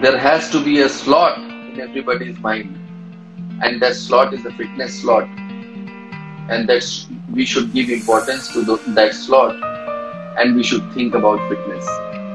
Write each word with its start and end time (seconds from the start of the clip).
there 0.00 0.16
has 0.16 0.48
to 0.50 0.64
be 0.64 0.80
a 0.80 0.88
slot 0.88 1.38
in 1.38 1.78
everybody's 1.78 2.38
mind, 2.38 2.74
and 3.62 3.82
that 3.82 3.94
slot 3.94 4.32
is 4.32 4.42
the 4.42 4.52
fitness 4.52 5.00
slot, 5.00 5.24
and 6.48 6.66
that's 6.66 7.06
we 7.30 7.44
should 7.44 7.72
give 7.74 7.90
importance 7.90 8.50
to 8.52 8.62
the, 8.62 8.76
that 8.94 9.12
slot, 9.12 9.54
and 10.38 10.56
we 10.56 10.62
should 10.62 10.90
think 10.94 11.14
about 11.14 11.46
fitness, 11.50 11.86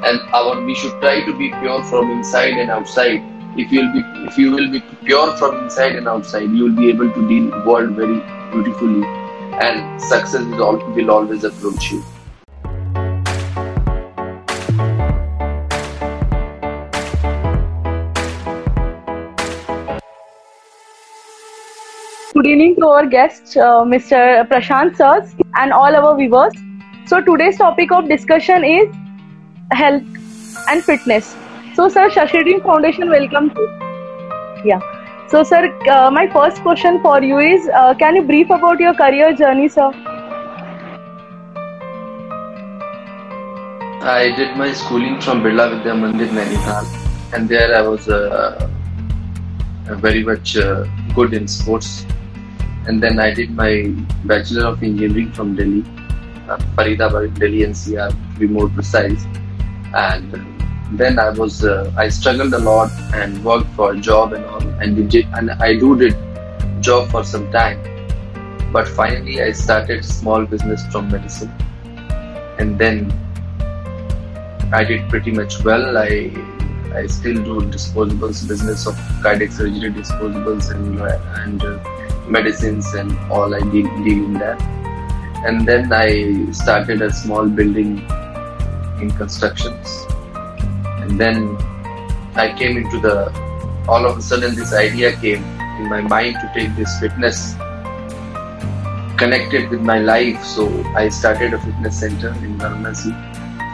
and 0.06 0.22
our 0.32 0.64
we 0.64 0.76
should 0.76 1.02
try 1.02 1.26
to 1.26 1.38
be 1.38 1.50
pure 1.60 1.84
from 1.86 2.12
inside 2.12 2.54
and 2.54 2.70
outside. 2.70 3.24
If 3.58 3.72
you'll 3.72 3.94
be 3.94 4.04
if 4.28 4.38
you 4.38 4.52
will 4.52 4.70
be 4.70 4.82
pure 5.04 5.36
from 5.38 5.64
inside 5.64 5.96
and 5.96 6.08
outside, 6.08 6.52
you 6.52 6.66
will 6.66 6.76
be 6.76 6.90
able 6.90 7.12
to 7.12 7.28
deal 7.28 7.50
world 7.66 7.92
very 7.92 8.20
beautifully, 8.52 9.04
and 9.68 10.00
success 10.00 10.46
will 10.46 11.10
always 11.10 11.44
approach 11.44 11.92
you. 11.92 12.04
Good 22.46 22.52
evening 22.52 22.76
to 22.76 22.88
our 22.90 23.08
guest, 23.08 23.58
uh, 23.58 23.84
Mr. 23.92 24.48
Prashant 24.48 24.96
Sirs, 24.96 25.34
and 25.56 25.74
all 25.74 25.96
our 26.00 26.16
viewers. 26.16 26.52
So 27.08 27.20
today's 27.20 27.58
topic 27.58 27.92
of 27.92 28.08
discussion 28.08 28.64
is 28.64 28.94
health 29.72 30.04
and 30.70 30.84
fitness. 30.84 31.36
So, 31.74 31.90
sir, 31.90 32.08
Shashi 32.08 32.62
Foundation 32.62 33.10
welcome 33.10 33.50
to. 33.50 33.66
Yeah. 34.64 34.80
So, 35.28 35.42
sir, 35.42 35.74
uh, 35.90 36.12
my 36.12 36.28
first 36.28 36.62
question 36.62 37.02
for 37.02 37.24
you 37.24 37.40
is: 37.40 37.68
uh, 37.74 37.96
Can 37.96 38.16
you 38.18 38.22
brief 38.22 38.52
about 38.58 38.80
your 38.80 38.94
career 38.94 39.34
journey, 39.34 39.68
sir? 39.68 39.88
I 44.18 44.36
did 44.42 44.56
my 44.56 44.72
schooling 44.72 45.20
from 45.20 45.42
Birla 45.42 45.72
Vidya 45.72 45.98
Mandir, 46.04 46.30
Nainital, 46.42 46.94
and 47.34 47.50
there 47.50 47.74
I 47.76 47.82
was 47.82 48.08
uh, 48.08 48.70
very 50.10 50.24
much 50.24 50.56
uh, 50.58 50.86
good 51.16 51.34
in 51.34 51.48
sports 51.48 52.06
and 52.88 53.02
then 53.02 53.20
I 53.20 53.34
did 53.34 53.56
my 53.56 53.94
Bachelor 54.26 54.68
of 54.68 54.84
Engineering 54.84 55.32
from 55.32 55.56
Delhi, 55.56 55.84
uh, 56.48 56.58
Delhi 56.76 57.60
NCR 57.66 58.10
to 58.10 58.40
be 58.40 58.48
more 58.48 58.70
precise. 58.70 59.26
And 59.94 60.32
then 60.92 61.18
I 61.18 61.30
was 61.30 61.64
uh, 61.64 61.92
I 61.98 62.10
struggled 62.10 62.54
a 62.54 62.60
lot 62.60 62.92
and 63.14 63.44
worked 63.44 63.70
for 63.76 63.94
a 63.94 63.98
job 63.98 64.34
and 64.34 64.46
all, 64.46 64.62
and 64.82 65.10
did, 65.10 65.26
and 65.34 65.52
I 65.52 65.74
do 65.74 65.98
did 65.98 66.16
job 66.82 67.10
for 67.10 67.24
some 67.24 67.52
time. 67.52 67.82
But 68.72 68.88
finally, 68.88 69.42
I 69.42 69.52
started 69.52 70.04
small 70.06 70.46
business 70.46 70.86
from 70.92 71.10
medicine, 71.10 71.52
and 72.60 72.78
then 72.78 73.12
I 74.74 74.84
did 74.84 75.10
pretty 75.10 75.32
much 75.32 75.64
well. 75.64 75.98
I 75.98 76.32
I 76.94 77.08
still 77.08 77.42
do 77.44 77.62
disposables 77.62 78.48
business 78.48 78.86
of 78.86 78.96
cardiac 79.24 79.52
surgery 79.52 79.92
disposables 79.92 80.72
and 80.72 81.00
and 81.42 81.64
uh, 81.64 81.95
medicines 82.30 82.94
and 82.94 83.12
all 83.32 83.54
I 83.54 83.60
did, 83.60 83.86
in 83.86 84.34
that. 84.34 84.62
And 85.46 85.68
then 85.68 85.92
I 85.94 86.52
started 86.52 87.02
a 87.02 87.12
small 87.14 87.48
building 87.48 88.00
in 89.02 89.12
constructions. 89.12 90.06
And 91.02 91.20
then 91.20 91.56
I 92.36 92.54
came 92.58 92.78
into 92.78 93.00
the, 93.00 93.32
all 93.88 94.06
of 94.06 94.18
a 94.18 94.22
sudden 94.22 94.56
this 94.56 94.74
idea 94.74 95.16
came 95.18 95.44
in 95.80 95.90
my 95.90 96.02
mind 96.02 96.36
to 96.42 96.52
take 96.54 96.76
this 96.76 97.00
fitness 97.00 97.56
connected 99.18 99.70
with 99.70 99.82
my 99.82 100.00
life. 100.00 100.44
So 100.44 100.68
I 100.96 101.10
started 101.10 101.54
a 101.54 101.60
fitness 101.60 102.00
center 102.00 102.30
in 102.30 102.58
Varanasi. 102.58 103.14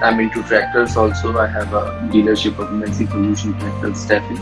I'm 0.03 0.19
into 0.19 0.43
tractors 0.43 0.97
also. 0.97 1.37
I 1.37 1.47
have 1.47 1.73
a 1.73 2.09
dealership 2.11 2.57
of 2.59 2.73
Massey 2.73 3.05
Ferguson 3.05 3.57
Tractors 3.59 3.99
staffing 3.99 4.39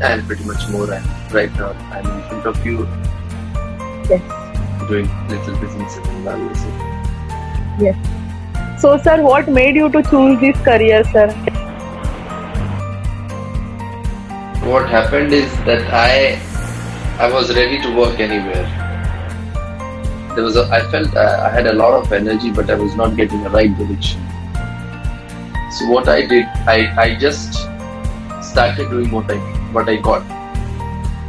and 0.00 0.26
pretty 0.26 0.44
much 0.44 0.68
more. 0.68 0.92
And 0.92 1.32
right 1.32 1.52
now, 1.54 1.70
I'm 1.92 2.06
in 2.06 2.28
front 2.28 2.46
of 2.46 2.66
you. 2.66 2.86
Yes. 4.08 4.22
Doing 4.88 5.08
little 5.28 5.56
businesses 5.60 5.98
in 5.98 6.24
Varanasi. 6.24 6.70
Yes. 7.80 8.80
So, 8.80 8.96
sir, 8.96 9.20
what 9.22 9.48
made 9.48 9.76
you 9.76 9.88
to 9.90 10.02
choose 10.02 10.40
this 10.40 10.58
career, 10.62 11.04
sir? 11.12 11.28
What 14.70 14.88
happened 14.88 15.32
is 15.32 15.50
that 15.64 15.82
I 15.92 16.40
I 17.18 17.30
was 17.30 17.54
ready 17.54 17.80
to 17.82 17.94
work 17.94 18.18
anywhere. 18.18 18.66
There 20.34 20.44
was 20.44 20.56
a, 20.56 20.62
I 20.70 20.80
felt 20.90 21.14
uh, 21.14 21.46
I 21.46 21.50
had 21.50 21.66
a 21.66 21.72
lot 21.72 21.92
of 21.92 22.12
energy, 22.12 22.50
but 22.50 22.70
I 22.70 22.74
was 22.74 22.94
not 22.94 23.16
getting 23.16 23.42
the 23.42 23.50
right 23.50 23.76
direction. 23.76 24.20
So 25.78 25.88
what 25.88 26.08
I 26.08 26.26
did, 26.26 26.46
I, 26.66 26.78
I 26.96 27.14
just 27.18 27.54
started 28.42 28.90
doing 28.90 29.10
what 29.10 29.30
I 29.30 29.59
what 29.72 29.88
I 29.88 29.96
got, 29.96 30.22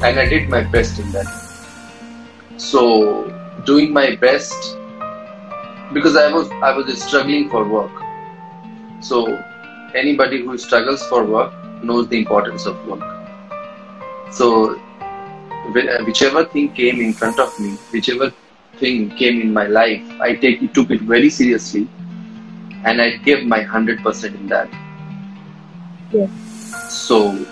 and 0.04 0.20
I 0.20 0.28
did 0.28 0.50
my 0.50 0.64
best 0.64 1.00
in 1.00 1.12
that. 1.12 1.28
So 2.58 2.82
doing 3.66 3.94
my 3.94 4.16
best 4.16 4.78
because 5.94 6.16
I 6.16 6.32
was 6.32 6.50
I 6.52 6.76
was 6.76 7.02
struggling 7.04 7.50
for 7.50 7.68
work. 7.68 7.92
So 9.02 9.26
anybody 9.96 10.44
who 10.44 10.58
struggles 10.58 11.06
for 11.08 11.24
work 11.26 11.54
knows 11.84 12.08
the 12.08 12.18
importance 12.18 12.66
of 12.66 12.86
work. 12.88 13.04
So 14.32 14.80
whichever 16.06 16.46
thing 16.46 16.74
came 16.74 17.02
in 17.02 17.14
front 17.14 17.40
of 17.40 17.58
me, 17.60 17.72
whichever 17.92 18.32
thing 18.78 19.10
came 19.18 19.42
in 19.42 19.54
my 19.54 19.68
life, 19.68 20.02
I 20.20 20.36
take 20.36 20.62
it, 20.62 20.74
took 20.74 20.92
it 20.92 21.02
very 21.02 21.30
seriously, 21.30 21.88
and 22.86 23.02
I 23.02 23.18
gave 23.18 23.46
my 23.46 23.62
hundred 23.62 24.02
percent 24.02 24.36
in 24.36 24.48
that. 24.48 24.70
Yes. 26.12 26.30
So 26.90 27.46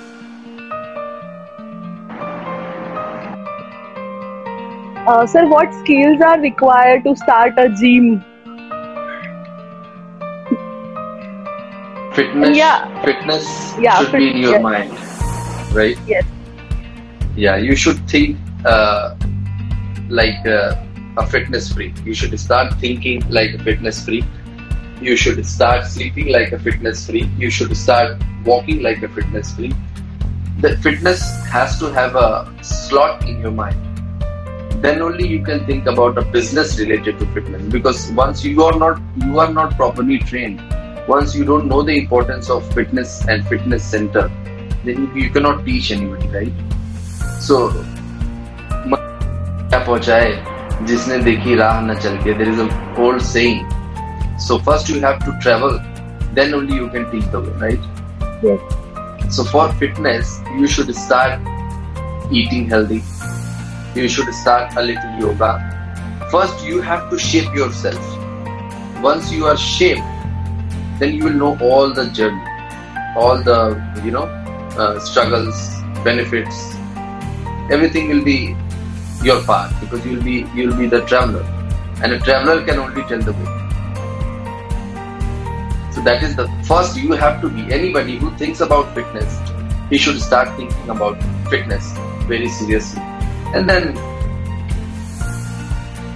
Uh, 5.09 5.25
sir, 5.25 5.47
what 5.47 5.73
skills 5.73 6.21
are 6.21 6.39
required 6.39 7.03
to 7.03 7.15
start 7.15 7.53
a 7.57 7.67
gym? 7.69 8.23
fitness, 12.13 12.57
Yeah. 12.57 13.01
fitness 13.03 13.73
Yeah, 13.79 13.97
should 13.99 14.11
be 14.11 14.29
in 14.29 14.37
your 14.37 14.53
yeah. 14.53 14.67
mind, 14.67 14.91
right? 15.73 15.97
Yes. 16.05 16.25
Yeah, 17.35 17.55
you 17.55 17.75
should 17.75 17.99
think 18.09 18.37
uh, 18.65 19.15
like 20.09 20.45
uh, 20.45 20.75
a 21.17 21.25
fitness 21.27 21.71
freak. 21.73 21.93
You 22.05 22.13
should 22.13 22.37
start 22.39 22.73
thinking 22.79 23.23
like 23.29 23.53
a 23.53 23.63
fitness 23.63 24.03
freak. 24.05 24.25
You 25.01 25.15
should 25.15 25.43
start 25.45 25.85
sleeping 25.85 26.31
like 26.37 26.51
a 26.51 26.59
fitness 26.59 27.05
freak. 27.09 27.29
You 27.37 27.49
should 27.49 27.75
start 27.75 28.17
walking 28.45 28.81
like 28.83 29.01
a 29.01 29.09
fitness 29.09 29.53
freak. 29.55 29.73
The 30.59 30.77
fitness 30.77 31.21
has 31.47 31.79
to 31.79 31.93
have 31.93 32.15
a 32.15 32.51
slot 32.61 33.27
in 33.27 33.39
your 33.39 33.51
mind 33.51 33.88
Then 34.84 35.00
only 35.02 35.26
you 35.26 35.42
can 35.42 35.64
think 35.66 35.86
about 35.86 36.18
a 36.18 36.22
business 36.22 36.78
related 36.78 37.18
to 37.18 37.26
fitness. 37.34 37.62
Because 37.62 38.10
once 38.12 38.44
you 38.44 38.62
are 38.64 38.78
not 38.78 39.00
you 39.24 39.38
are 39.38 39.52
not 39.52 39.76
properly 39.76 40.18
trained, 40.18 40.60
once 41.08 41.34
you 41.34 41.44
don't 41.44 41.68
know 41.68 41.82
the 41.82 41.96
importance 41.96 42.50
of 42.50 42.70
fitness 42.74 43.26
and 43.28 43.46
fitness 43.48 43.84
center, 43.84 44.30
then 44.84 45.04
you, 45.14 45.22
you 45.24 45.30
cannot 45.30 45.64
teach 45.64 45.90
anybody, 45.90 46.28
right? 46.28 46.52
So 47.40 47.60
क्या 49.74 49.78
पहुंचाए 49.84 50.86
जिसने 50.88 51.18
देखी 51.24 51.54
राह 51.56 51.80
न 51.86 51.94
चल 52.02 52.16
के 52.24 52.34
there 52.40 52.50
is 52.50 52.60
a 52.64 52.66
old 53.04 53.22
saying 53.28 53.64
so 54.46 54.58
first 54.68 54.88
you 54.92 55.00
have 55.04 55.18
to 55.24 55.32
travel 55.46 55.78
then 56.38 56.54
only 56.58 56.76
you 56.80 56.88
can 56.94 57.06
teach 57.14 57.26
the 57.32 57.40
way 57.46 57.54
right 57.64 57.90
Yes. 58.44 59.34
so 59.36 59.44
for 59.50 59.64
fitness 59.82 60.32
you 60.60 60.68
should 60.74 60.94
start 60.94 61.40
eating 62.40 62.68
healthy 62.74 63.00
you 63.95 64.07
should 64.07 64.33
start 64.33 64.75
a 64.77 64.81
little 64.81 65.19
yoga. 65.19 65.51
First 66.31 66.63
you 66.65 66.81
have 66.81 67.09
to 67.09 67.17
shape 67.17 67.53
yourself. 67.53 67.99
Once 69.01 69.31
you 69.31 69.45
are 69.45 69.57
shaped 69.57 70.01
then 70.99 71.15
you 71.15 71.23
will 71.25 71.39
know 71.41 71.57
all 71.61 71.93
the 71.93 72.07
journey 72.09 72.45
all 73.15 73.41
the 73.41 73.59
you 74.03 74.11
know 74.11 74.25
uh, 74.77 74.99
struggles 74.99 75.81
benefits. 76.03 76.75
Everything 77.71 78.09
will 78.09 78.23
be 78.23 78.55
your 79.23 79.41
path 79.43 79.73
because 79.81 80.05
you'll 80.05 80.23
be 80.23 80.45
you'll 80.55 80.75
be 80.75 80.87
the 80.87 81.01
traveler. 81.05 81.45
And 82.03 82.13
a 82.13 82.19
traveler 82.19 82.63
can 82.65 82.79
only 82.79 83.03
tell 83.03 83.19
the 83.19 83.33
way. 83.33 83.59
So 85.91 86.01
that 86.01 86.23
is 86.23 86.35
the 86.35 86.47
first 86.63 86.97
you 86.97 87.13
have 87.13 87.41
to 87.41 87.49
be 87.49 87.71
anybody 87.73 88.17
who 88.17 88.35
thinks 88.37 88.61
about 88.61 88.93
fitness 88.95 89.39
he 89.89 89.97
should 89.97 90.21
start 90.21 90.55
thinking 90.55 90.89
about 90.89 91.21
fitness 91.49 91.91
very 92.31 92.47
seriously 92.47 93.01
and 93.53 93.69
then 93.69 93.95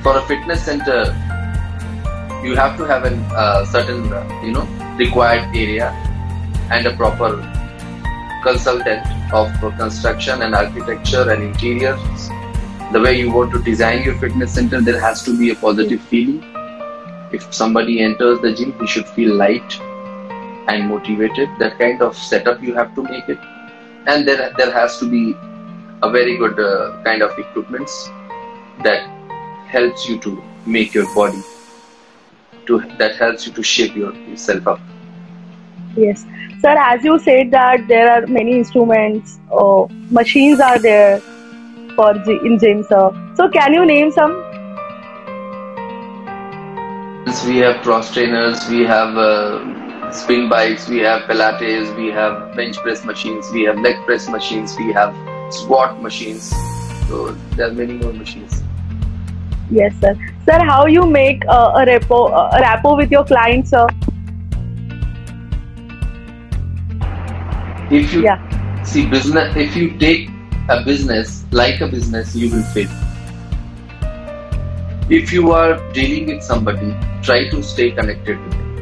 for 0.04 0.18
a 0.18 0.22
fitness 0.24 0.64
center 0.66 1.04
you 2.44 2.56
have 2.56 2.78
to 2.78 2.84
have 2.84 3.06
a 3.06 3.14
uh, 3.36 3.66
certain 3.66 4.04
you 4.46 4.52
know 4.52 4.66
required 4.98 5.56
area 5.56 5.90
and 6.70 6.86
a 6.86 6.96
proper 6.96 7.32
consultant 8.44 9.06
of 9.34 9.50
construction 9.78 10.42
and 10.42 10.54
architecture 10.54 11.32
and 11.32 11.42
interiors. 11.44 12.30
The 12.92 13.00
way 13.00 13.18
you 13.18 13.32
want 13.32 13.54
to 13.54 13.64
design 13.64 14.04
your 14.04 14.16
fitness 14.16 14.54
center 14.54 14.82
there 14.82 15.00
has 15.00 15.24
to 15.24 15.38
be 15.38 15.52
a 15.52 15.56
positive 15.56 16.02
feeling. 16.02 16.44
If 17.32 17.52
somebody 17.54 18.02
enters 18.02 18.42
the 18.42 18.54
gym 18.54 18.74
he 18.80 18.88
should 18.88 19.08
feel 19.08 19.34
light 19.36 19.80
and 20.68 20.90
motivated. 20.90 21.50
That 21.60 21.78
kind 21.80 22.02
of 22.02 22.16
setup 22.18 22.62
you 22.62 22.74
have 22.74 22.94
to 22.96 23.04
make 23.04 23.28
it, 23.30 23.40
and 24.08 24.28
there 24.28 24.54
there 24.58 24.72
has 24.72 25.00
to 25.00 25.10
be 25.10 25.36
a 26.04 26.10
very 26.12 26.38
good 26.38 26.60
uh, 26.60 27.02
kind 27.04 27.22
of 27.22 27.38
equipments 27.40 28.10
that 28.84 29.10
helps 29.74 30.08
you 30.08 30.20
to 30.20 30.32
make 30.66 30.94
your 30.94 31.08
body 31.16 31.42
to 32.68 32.80
that 33.00 33.16
helps 33.16 33.46
you 33.48 33.54
to 33.54 33.64
shape 33.64 33.96
your, 33.96 34.14
yourself 34.14 34.68
up. 34.68 34.80
Yes, 35.96 36.26
sir. 36.62 36.76
As 36.78 37.04
you 37.04 37.20
said 37.20 37.52
that 37.52 37.88
there 37.88 38.10
are 38.12 38.26
many 38.28 38.58
instruments, 38.58 39.40
or 39.50 39.90
machines 40.10 40.60
are 40.60 40.80
there 40.80 41.20
for 41.96 42.12
in 42.48 42.58
gym, 42.60 42.84
sir. 42.84 43.06
So 43.36 43.50
can 43.50 43.74
you 43.74 43.86
name 43.86 44.12
some? 44.12 44.36
We 47.48 47.58
have 47.58 47.82
cross 47.82 48.14
trainers. 48.14 48.68
We 48.70 48.84
have. 48.96 49.18
Uh, 49.18 49.80
spin 50.14 50.48
bikes, 50.48 50.88
we 50.88 51.00
have 51.00 51.24
Pilates, 51.24 51.96
we 51.98 52.08
have 52.12 52.56
bench 52.56 52.78
press 52.78 53.04
machines, 53.04 53.50
we 53.52 53.64
have 53.64 53.80
leg 53.80 53.96
press 54.06 54.30
machines, 54.30 54.76
we 54.78 54.94
have 54.94 55.16
squat 55.54 56.02
machines. 56.02 56.50
So 57.08 57.32
there 57.56 57.68
are 57.70 57.74
many 57.74 57.94
more 57.94 58.14
machines. 58.14 58.64
Yes, 59.70 59.94
sir. 60.02 60.14
Sir, 60.46 60.60
how 60.64 60.86
you 60.88 61.06
make 61.06 61.46
uh, 61.48 61.82
a 61.82 61.86
repo 61.86 62.20
a 62.32 62.62
rapport 62.62 62.98
with 62.98 63.12
your 63.12 63.24
clients, 63.26 63.70
sir? 63.70 63.86
If 67.92 68.14
you 68.14 68.24
yeah. 68.24 68.84
see 68.84 69.06
business, 69.06 69.56
if 69.56 69.76
you 69.76 69.92
take 69.98 70.30
a 70.70 70.84
business 70.84 71.46
like 71.52 71.82
a 71.82 71.88
business, 71.88 72.36
you 72.36 72.50
will 72.50 72.68
fail. 72.76 72.90
If 75.10 75.32
you 75.32 75.52
are 75.52 75.80
dealing 75.94 76.28
with 76.28 76.44
somebody, 76.44 76.96
try 77.22 77.50
to 77.50 77.62
stay 77.62 77.92
connected 77.92 78.40
with 78.40 78.52
them 78.52 78.74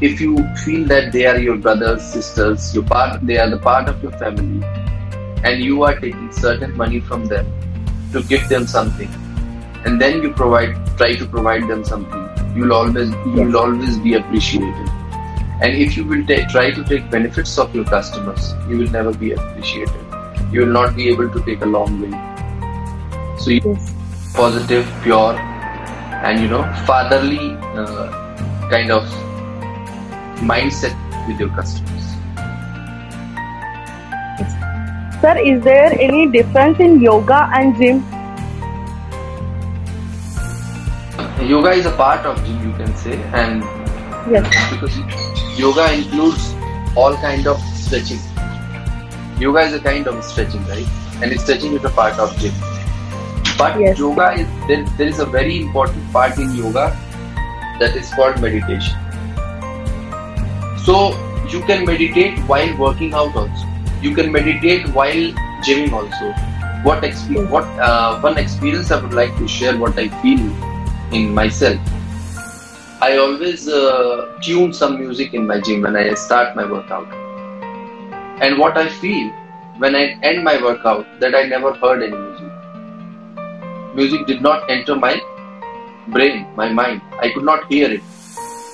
if 0.00 0.20
you 0.20 0.36
feel 0.64 0.84
that 0.86 1.12
they 1.12 1.26
are 1.26 1.38
your 1.38 1.56
brothers, 1.56 2.02
sisters, 2.02 2.72
your 2.72 2.84
part, 2.84 3.26
they 3.26 3.36
are 3.36 3.50
the 3.50 3.58
part 3.58 3.88
of 3.88 4.00
your 4.02 4.12
family, 4.12 4.60
and 5.44 5.62
you 5.62 5.82
are 5.82 5.98
taking 5.98 6.30
certain 6.32 6.76
money 6.76 7.00
from 7.00 7.26
them 7.26 7.46
to 8.12 8.22
give 8.22 8.48
them 8.48 8.66
something, 8.66 9.08
and 9.84 10.00
then 10.00 10.22
you 10.22 10.32
provide, 10.32 10.74
try 10.96 11.14
to 11.14 11.26
provide 11.26 11.68
them 11.68 11.84
something, 11.84 12.28
you 12.56 12.62
will 12.62 12.72
always, 12.72 13.10
you 13.10 13.42
will 13.44 13.56
always 13.56 13.98
be 13.98 14.14
appreciated. 14.14 14.88
And 15.60 15.74
if 15.74 15.96
you 15.96 16.04
will 16.04 16.24
take, 16.26 16.48
try 16.48 16.70
to 16.70 16.84
take 16.84 17.10
benefits 17.10 17.58
of 17.58 17.74
your 17.74 17.84
customers, 17.84 18.54
you 18.68 18.78
will 18.78 18.90
never 18.90 19.12
be 19.12 19.32
appreciated. 19.32 19.94
You 20.52 20.60
will 20.60 20.72
not 20.72 20.96
be 20.96 21.08
able 21.08 21.30
to 21.30 21.40
take 21.44 21.62
a 21.62 21.66
long 21.66 22.00
way. 22.00 22.10
So, 23.38 23.50
you 23.50 23.60
yes. 23.64 24.32
positive, 24.34 24.88
pure, 25.02 25.34
and 25.34 26.40
you 26.40 26.48
know, 26.48 26.62
fatherly 26.86 27.56
uh, 27.76 28.10
kind 28.70 28.90
of 28.90 29.04
mindset 30.40 30.96
with 31.28 31.38
your 31.38 31.48
customers. 31.50 32.17
Sir, 35.20 35.36
is 35.38 35.62
there 35.62 35.92
any 36.00 36.30
difference 36.30 36.78
in 36.80 37.00
yoga 37.00 37.48
and 37.52 37.76
gym? 37.76 38.04
Yoga 41.48 41.70
is 41.70 41.86
a 41.86 41.92
part 41.92 42.26
of 42.26 42.44
gym, 42.44 42.68
you 42.68 42.76
can 42.76 42.94
say, 42.96 43.16
and 43.32 43.62
yes. 44.30 44.46
because 44.70 44.96
yoga 45.58 45.92
includes 45.92 46.54
all 46.96 47.16
kind 47.16 47.46
of 47.46 47.60
stretching. 47.74 48.20
Yoga 49.40 49.60
is 49.60 49.74
a 49.74 49.80
kind 49.80 50.06
of 50.06 50.22
stretching, 50.22 50.64
right? 50.66 50.86
And 51.22 51.40
stretching 51.40 51.74
is 51.74 51.84
a 51.84 51.90
part 51.90 52.18
of 52.18 52.36
gym. 52.38 52.54
But 53.56 53.80
yes. 53.80 53.98
yoga 53.98 54.32
is 54.32 54.46
there, 54.68 54.84
there 54.96 55.08
is 55.08 55.18
a 55.18 55.26
very 55.26 55.60
important 55.60 56.12
part 56.12 56.38
in 56.38 56.54
yoga 56.54 56.96
that 57.80 57.96
is 57.96 58.12
called 58.14 58.40
meditation 58.40 58.96
so 60.88 60.98
you 61.52 61.60
can 61.70 61.84
meditate 61.84 62.38
while 62.50 62.70
working 62.78 63.12
out 63.12 63.36
also. 63.36 63.67
You 64.00 64.14
can 64.14 64.30
meditate 64.30 64.88
while 64.90 65.24
gymming 65.66 65.92
also. 65.92 66.32
What 66.82 67.04
experience? 67.04 67.50
What 67.50 67.64
uh, 67.86 68.20
one 68.20 68.38
experience 68.38 68.90
I 68.92 69.00
would 69.02 69.12
like 69.12 69.36
to 69.38 69.48
share? 69.48 69.76
What 69.76 69.98
I 69.98 70.08
feel 70.22 70.40
in 71.12 71.34
myself. 71.34 71.80
I 73.00 73.16
always 73.16 73.68
uh, 73.68 74.38
tune 74.40 74.72
some 74.72 74.98
music 75.00 75.34
in 75.34 75.46
my 75.46 75.60
gym 75.60 75.82
when 75.82 75.96
I 75.96 76.14
start 76.14 76.54
my 76.54 76.64
workout. 76.64 77.08
And 78.40 78.58
what 78.58 78.78
I 78.78 78.88
feel 78.88 79.30
when 79.78 79.94
I 79.94 80.04
end 80.22 80.44
my 80.44 80.60
workout 80.62 81.20
that 81.20 81.34
I 81.34 81.42
never 81.44 81.72
heard 81.74 82.02
any 82.02 82.16
music. 82.16 83.94
Music 83.94 84.26
did 84.26 84.42
not 84.42 84.70
enter 84.70 84.94
my 84.94 85.20
brain, 86.08 86.46
my 86.56 86.68
mind. 86.72 87.02
I 87.20 87.30
could 87.32 87.44
not 87.44 87.66
hear 87.72 87.90
it. 87.90 88.02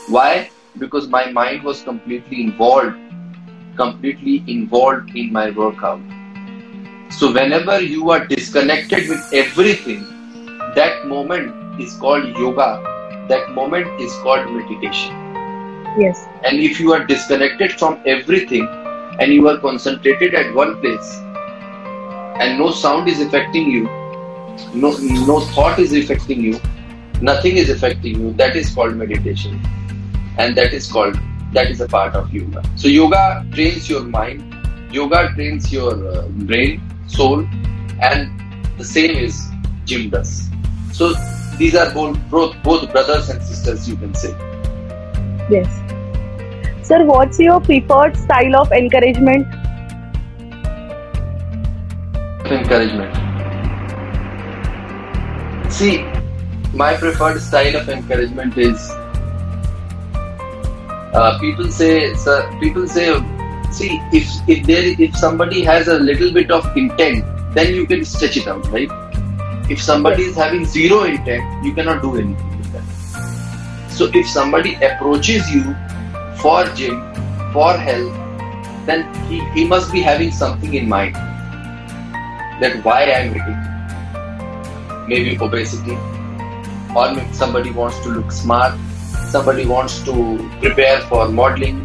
Why? 0.08 0.50
because 0.78 1.08
my 1.08 1.30
mind 1.30 1.62
was 1.62 1.82
completely 1.82 2.42
involved, 2.42 2.96
completely 3.76 4.44
involved 4.46 5.16
in 5.16 5.32
my 5.32 5.50
workout. 5.50 6.00
So, 7.10 7.32
whenever 7.32 7.80
you 7.80 8.10
are 8.10 8.26
disconnected 8.26 9.08
with 9.08 9.32
everything, 9.32 10.00
that 10.74 11.06
moment 11.06 11.80
is 11.80 11.94
called 11.94 12.24
yoga, 12.36 12.82
that 13.28 13.52
moment 13.52 13.86
is 14.00 14.12
called 14.22 14.50
meditation. 14.52 15.12
Yes. 15.98 16.26
And 16.42 16.58
if 16.58 16.80
you 16.80 16.92
are 16.92 17.04
disconnected 17.04 17.72
from 17.72 18.00
everything 18.04 18.66
and 19.20 19.32
you 19.32 19.48
are 19.48 19.58
concentrated 19.58 20.34
at 20.34 20.52
one 20.54 20.80
place 20.80 21.20
and 22.40 22.58
no 22.58 22.72
sound 22.72 23.08
is 23.08 23.20
affecting 23.20 23.70
you, 23.70 23.84
no, 24.74 24.96
no 25.26 25.40
thought 25.40 25.78
is 25.78 25.92
affecting 25.92 26.40
you, 26.40 26.60
nothing 27.20 27.56
is 27.56 27.70
affecting 27.70 28.20
you, 28.20 28.32
that 28.32 28.56
is 28.56 28.74
called 28.74 28.96
meditation 28.96 29.60
and 30.38 30.56
that 30.56 30.72
is 30.72 30.90
called 30.90 31.16
that 31.54 31.70
is 31.70 31.80
a 31.80 31.88
part 31.88 32.14
of 32.14 32.32
yoga. 32.32 32.62
So 32.76 32.88
yoga 32.88 33.46
trains 33.52 33.88
your 33.88 34.02
mind 34.02 34.54
yoga 34.94 35.32
trains 35.34 35.72
your 35.72 35.92
uh, 36.08 36.28
brain 36.50 36.80
soul 37.08 37.40
and 38.00 38.30
the 38.78 38.84
same 38.84 39.16
is 39.16 39.48
gym 39.84 40.10
does. 40.10 40.48
So 40.92 41.12
these 41.58 41.74
are 41.74 41.92
both, 41.92 42.18
both 42.30 42.54
both 42.62 42.92
brothers 42.92 43.28
and 43.28 43.42
sisters 43.42 43.88
you 43.88 43.96
can 43.96 44.14
say. 44.14 44.30
Yes. 45.50 45.68
Sir 46.86 47.04
what's 47.04 47.40
your 47.40 47.60
preferred 47.60 48.16
style 48.16 48.56
of 48.62 48.72
encouragement? 48.72 49.46
Encouragement. 52.46 53.22
See 55.72 56.04
my 56.72 56.96
preferred 56.96 57.40
style 57.40 57.76
of 57.76 57.88
encouragement 57.88 58.58
is 58.58 58.90
uh, 61.14 61.38
people 61.38 61.70
say 61.70 62.14
sir, 62.14 62.58
people 62.60 62.86
say 62.86 63.06
see 63.70 64.00
if 64.12 64.28
if 64.48 64.66
there 64.66 64.84
if 64.98 65.16
somebody 65.16 65.62
has 65.62 65.88
a 65.88 65.98
little 65.98 66.32
bit 66.32 66.50
of 66.50 66.76
intent 66.76 67.24
then 67.54 67.74
you 67.74 67.86
can 67.86 68.04
stretch 68.04 68.36
it 68.36 68.48
out 68.48 68.66
right? 68.72 68.90
If 69.70 69.80
somebody 69.80 70.24
is 70.24 70.36
having 70.36 70.64
zero 70.64 71.04
intent 71.04 71.64
you 71.64 71.72
cannot 71.72 72.02
do 72.02 72.16
anything 72.16 72.58
with 72.58 72.72
that 72.72 73.90
so 73.90 74.10
if 74.12 74.28
somebody 74.28 74.74
approaches 74.74 75.50
you 75.50 75.62
for 76.36 76.64
gym 76.74 77.00
for 77.52 77.72
health 77.72 78.20
then 78.86 79.06
he, 79.26 79.38
he 79.54 79.64
must 79.64 79.92
be 79.92 80.02
having 80.02 80.30
something 80.30 80.74
in 80.74 80.88
mind 80.88 81.14
that 82.60 82.80
why 82.84 83.04
i'm 83.12 83.32
hitting. 83.32 83.60
Maybe 85.08 85.36
obesity 85.38 85.96
or 86.96 87.12
maybe 87.14 87.32
somebody 87.32 87.70
wants 87.70 87.98
to 88.00 88.08
look 88.08 88.32
smart 88.32 88.74
somebody 89.34 89.66
wants 89.66 90.00
to 90.08 90.14
prepare 90.62 91.00
for 91.12 91.28
modeling 91.28 91.78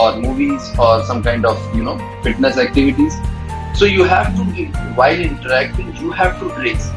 or 0.00 0.08
movies 0.24 0.66
or 0.78 0.90
some 1.10 1.22
kind 1.28 1.46
of 1.52 1.62
you 1.76 1.84
know 1.86 1.94
fitness 2.22 2.58
activities. 2.64 3.16
So 3.78 3.86
you 3.92 4.04
have 4.10 4.28
to 4.36 4.44
while 4.98 5.22
interacting 5.28 5.88
you 6.02 6.12
have 6.18 6.36
to 6.42 6.50
trace 6.58 6.90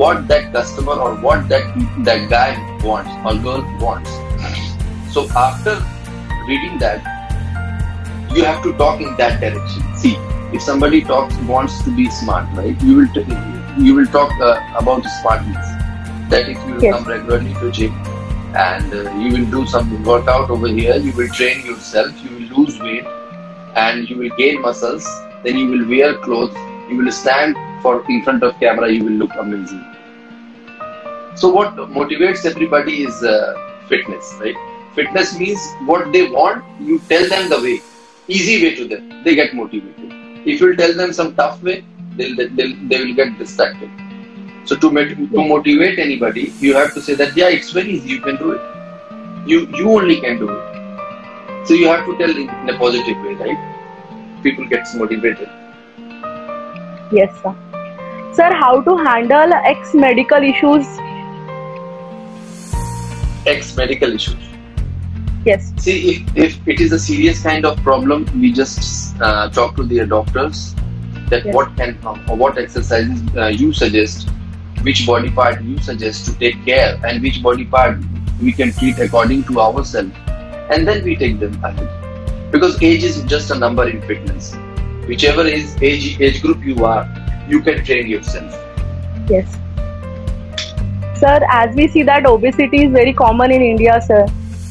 what 0.00 0.28
that 0.32 0.52
customer 0.56 0.98
or 1.06 1.14
what 1.24 1.48
that 1.52 1.80
that 2.10 2.28
guy 2.34 2.50
wants 2.90 3.16
or 3.30 3.32
girl 3.46 3.64
wants. 3.86 4.12
So 5.16 5.26
after 5.46 5.74
reading 6.50 6.78
that 6.84 7.16
you 8.36 8.44
have 8.50 8.62
to 8.68 8.76
talk 8.84 9.00
in 9.08 9.16
that 9.22 9.40
direction. 9.40 9.96
See 10.04 10.14
if 10.58 10.62
somebody 10.68 11.02
talks 11.10 11.42
wants 11.50 11.82
to 11.88 11.96
be 11.96 12.08
smart 12.20 12.54
right 12.60 12.86
you 12.90 12.96
will 13.00 13.12
t- 13.18 13.26
you 13.88 13.98
will 13.98 14.06
talk 14.20 14.38
uh, 14.52 14.54
about 14.84 15.12
smartness. 15.18 15.76
That 16.30 16.48
if 16.48 16.64
you 16.68 16.80
yes. 16.80 16.94
come 16.94 17.12
regularly 17.12 17.54
to 17.64 17.72
gym 17.80 18.19
and 18.54 18.92
uh, 18.92 19.10
you 19.12 19.32
will 19.32 19.50
do 19.50 19.66
some 19.66 20.02
workout 20.04 20.50
over 20.50 20.68
here. 20.68 20.96
You 20.96 21.12
will 21.12 21.28
train 21.28 21.64
yourself. 21.64 22.12
You 22.24 22.30
will 22.30 22.58
lose 22.58 22.80
weight 22.80 23.04
and 23.76 24.08
you 24.08 24.16
will 24.16 24.30
gain 24.36 24.60
muscles. 24.60 25.06
Then 25.44 25.56
you 25.56 25.66
will 25.68 25.88
wear 25.88 26.18
clothes. 26.18 26.54
You 26.90 26.96
will 26.96 27.12
stand 27.12 27.56
for 27.82 28.04
in 28.08 28.22
front 28.22 28.42
of 28.42 28.58
camera. 28.58 28.90
You 28.90 29.04
will 29.04 29.12
look 29.12 29.34
amazing. 29.36 29.84
So 31.36 31.48
what 31.48 31.76
motivates 31.76 32.44
everybody 32.44 33.04
is 33.04 33.22
uh, 33.22 33.54
fitness 33.88 34.34
right? 34.40 34.56
Fitness 34.94 35.38
means 35.38 35.60
what 35.86 36.12
they 36.12 36.28
want 36.28 36.64
you 36.80 36.98
tell 37.08 37.28
them 37.28 37.48
the 37.48 37.60
way. 37.60 37.80
Easy 38.26 38.62
way 38.62 38.74
to 38.74 38.88
them. 38.88 39.22
They 39.22 39.36
get 39.36 39.54
motivated. 39.54 40.12
If 40.46 40.60
you 40.60 40.74
tell 40.74 40.94
them 40.94 41.12
some 41.12 41.36
tough 41.36 41.62
way 41.62 41.84
they'll, 42.16 42.36
they'll, 42.36 42.76
they 42.88 43.04
will 43.04 43.14
get 43.14 43.38
distracted 43.38 43.90
so 44.70 44.76
to, 44.76 44.88
to 44.88 45.48
motivate 45.48 45.98
anybody, 45.98 46.52
you 46.60 46.74
have 46.76 46.94
to 46.94 47.02
say 47.02 47.14
that 47.14 47.36
yeah, 47.36 47.48
it's 47.48 47.72
very 47.72 47.90
easy. 47.94 48.10
You 48.10 48.20
can 48.20 48.36
do 48.36 48.52
it. 48.52 48.60
You 49.44 49.66
you 49.78 49.90
only 49.90 50.20
can 50.20 50.38
do 50.38 50.48
it. 50.48 51.66
So 51.66 51.74
you 51.74 51.88
have 51.88 52.04
to 52.06 52.16
tell 52.18 52.36
in 52.42 52.70
a 52.74 52.78
positive 52.78 53.18
way, 53.24 53.34
right? 53.40 54.44
People 54.44 54.68
gets 54.68 54.94
motivated. 54.94 55.48
Yes, 57.18 57.34
sir. 57.42 57.52
Sir, 58.32 58.54
how 58.62 58.80
to 58.82 58.96
handle 59.08 59.58
ex 59.72 59.92
medical 59.92 60.48
issues? 60.52 60.86
Ex 63.54 63.76
medical 63.76 64.18
issues. 64.22 64.50
Yes. 65.44 65.72
See, 65.78 65.98
if, 66.10 66.36
if 66.36 66.68
it 66.68 66.80
is 66.80 66.92
a 66.92 66.98
serious 66.98 67.42
kind 67.42 67.64
of 67.64 67.82
problem, 67.82 68.26
we 68.40 68.52
just 68.52 69.20
uh, 69.20 69.48
talk 69.50 69.74
to 69.76 69.82
the 69.94 70.06
doctors 70.06 70.76
that 71.30 71.44
Yes. 71.44 71.54
what 71.54 71.76
can 71.76 71.98
uh, 72.04 72.36
what 72.42 72.58
exercises 72.58 73.20
uh, 73.36 73.46
you 73.46 73.72
suggest, 73.72 74.28
which 74.82 75.06
body 75.06 75.30
part 75.30 75.62
you 75.62 75.78
suggest 75.78 76.26
to 76.26 76.38
take 76.38 76.64
care, 76.64 76.98
and 77.04 77.22
which 77.22 77.42
body 77.42 77.64
part 77.64 77.98
we 78.42 78.52
can 78.52 78.72
treat 78.72 78.98
according 78.98 79.44
to 79.44 79.60
ourselves, 79.60 80.12
and 80.70 80.88
then 80.88 81.04
we 81.04 81.16
take 81.16 81.38
them 81.38 81.62
ahead. 81.62 81.88
Because 82.50 82.82
age 82.82 83.04
is 83.04 83.22
just 83.24 83.50
a 83.50 83.54
number 83.54 83.88
in 83.88 84.02
fitness. 84.02 84.56
Whichever 85.06 85.46
is 85.46 85.76
age 85.82 86.20
age 86.20 86.42
group 86.42 86.64
you 86.64 86.84
are, 86.84 87.08
you 87.48 87.60
can 87.62 87.84
train 87.84 88.06
yourself. 88.06 88.52
Yes. 89.28 89.56
Sir, 91.18 91.40
as 91.50 91.74
we 91.76 91.86
see 91.88 92.02
that 92.02 92.26
obesity 92.26 92.84
is 92.84 92.92
very 92.92 93.12
common 93.12 93.50
in 93.50 93.62
India, 93.62 94.00
sir. 94.00 94.26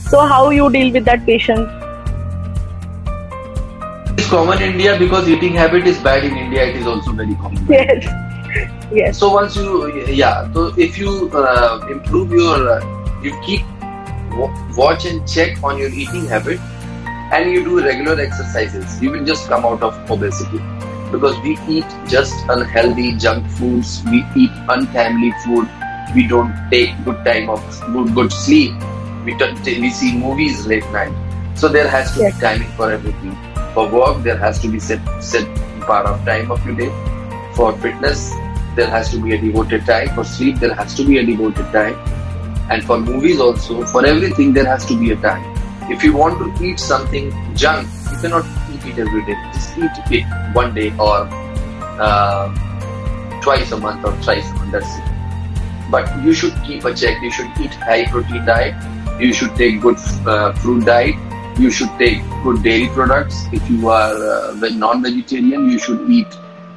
So 0.10 0.22
how 0.22 0.50
you 0.50 0.72
deal 0.72 0.92
with 0.92 1.06
that 1.06 1.26
patient? 1.26 1.70
It's 4.18 4.28
common 4.28 4.62
in 4.62 4.72
India 4.72 4.98
because 4.98 5.30
eating 5.30 5.54
habit 5.54 5.86
is 5.86 6.00
bad 6.00 6.24
in 6.24 6.36
India. 6.36 6.66
It 6.66 6.78
is 6.78 6.88
also 6.88 7.12
very 7.12 7.36
common. 7.36 7.68
Yes. 7.70 8.08
Yes. 8.92 9.20
So 9.20 9.32
once 9.32 9.56
you, 9.56 9.96
yeah, 10.08 10.52
so 10.54 10.74
if 10.78 10.98
you 10.98 11.30
uh, 11.34 11.86
improve 11.90 12.32
your, 12.32 12.70
uh, 12.70 13.22
you 13.22 13.40
keep 13.46 13.62
wa- 14.32 14.54
watch 14.76 15.06
and 15.06 15.28
check 15.28 15.62
on 15.64 15.78
your 15.78 15.90
eating 15.90 16.26
habit, 16.26 16.60
and 17.32 17.52
you 17.52 17.64
do 17.64 17.80
regular 17.84 18.20
exercises, 18.20 19.00
you 19.02 19.12
will 19.12 19.24
just 19.24 19.48
come 19.48 19.64
out 19.66 19.84
of 19.84 19.94
obesity. 20.10 20.60
Because 21.12 21.40
we 21.42 21.58
eat 21.68 21.86
just 22.08 22.34
unhealthy 22.50 23.16
junk 23.18 23.48
foods, 23.52 24.02
we 24.10 24.24
eat 24.36 24.52
untimely 24.70 25.32
food, 25.44 25.68
we 26.16 26.28
don't 26.28 26.54
take 26.72 26.90
good 27.06 27.24
time 27.26 27.50
of 27.50 27.62
good, 27.94 28.14
good 28.16 28.32
sleep, 28.34 28.74
we, 29.26 29.36
t- 29.38 29.80
we 29.82 29.90
see 29.92 30.16
movies 30.18 30.66
late 30.66 30.90
night. 30.92 31.14
So 31.56 31.68
there 31.68 31.88
has 31.88 32.14
to 32.16 32.22
Yes. 32.22 32.36
be 32.36 32.42
timing 32.42 32.72
for 32.72 32.92
everything. 32.92 33.38
For 33.74 33.88
work, 33.88 34.24
there 34.24 34.38
has 34.38 34.60
to 34.60 34.68
be 34.68 34.80
set 34.80 35.00
set 35.22 35.46
part 35.82 36.06
of 36.08 36.24
time 36.26 36.50
of 36.52 36.66
your 36.66 36.76
day. 36.76 36.92
For 37.54 37.74
fitness, 37.78 38.32
there 38.76 38.90
has 38.90 39.12
to 39.12 39.22
be 39.22 39.36
a 39.36 39.42
devoted 39.42 39.86
time. 39.86 40.10
For 40.16 40.24
sleep, 40.24 40.58
there 40.58 40.74
has 40.74 40.96
to 40.96 41.06
be 41.06 41.18
a 41.18 41.26
devoted 41.26 41.72
time. 41.72 41.96
And 42.70 42.84
for 42.84 43.00
movies 43.00 43.40
also, 43.40 43.84
for 43.86 44.06
everything, 44.06 44.54
there 44.54 44.66
has 44.66 44.86
to 44.86 45.00
be 45.00 45.12
a 45.12 45.16
time. 45.16 45.44
If 45.92 46.04
you 46.04 46.14
want 46.14 46.38
to 46.40 46.64
eat 46.64 46.80
something 46.80 47.32
junk, 47.56 47.88
you 48.12 48.18
cannot 48.18 48.46
eat 48.74 48.86
it 48.86 49.00
every 49.00 49.26
day. 49.26 49.36
Just 49.54 49.78
eat 49.78 49.92
it 50.12 50.54
one 50.54 50.76
day 50.76 50.92
or 51.00 51.28
uh, 52.00 53.42
twice 53.42 53.72
a 53.72 53.78
month 53.78 54.06
or 54.06 54.16
thrice 54.22 54.48
a 54.52 54.54
month. 54.54 54.72
That's 54.72 54.98
it. 54.98 55.04
But 55.90 56.24
you 56.24 56.34
should 56.34 56.54
keep 56.64 56.86
a 56.86 56.94
check. 56.94 57.22
You 57.24 57.32
should 57.32 57.50
eat 57.60 57.74
high 57.74 58.06
protein 58.06 58.46
diet. 58.46 58.76
You 59.20 59.34
should 59.34 59.56
take 59.56 59.82
good 59.82 59.98
uh, 60.28 60.54
fruit 60.54 60.86
diet. 60.86 61.16
You 61.58 61.72
should 61.72 61.90
take 61.98 62.22
good 62.44 62.64
dairy 62.64 62.88
products. 62.90 63.46
If 63.52 63.68
you 63.70 63.90
are 63.90 64.14
uh, 64.14 64.70
non-vegetarian, 64.70 65.70
you 65.70 65.80
should 65.80 66.10
eat 66.10 66.28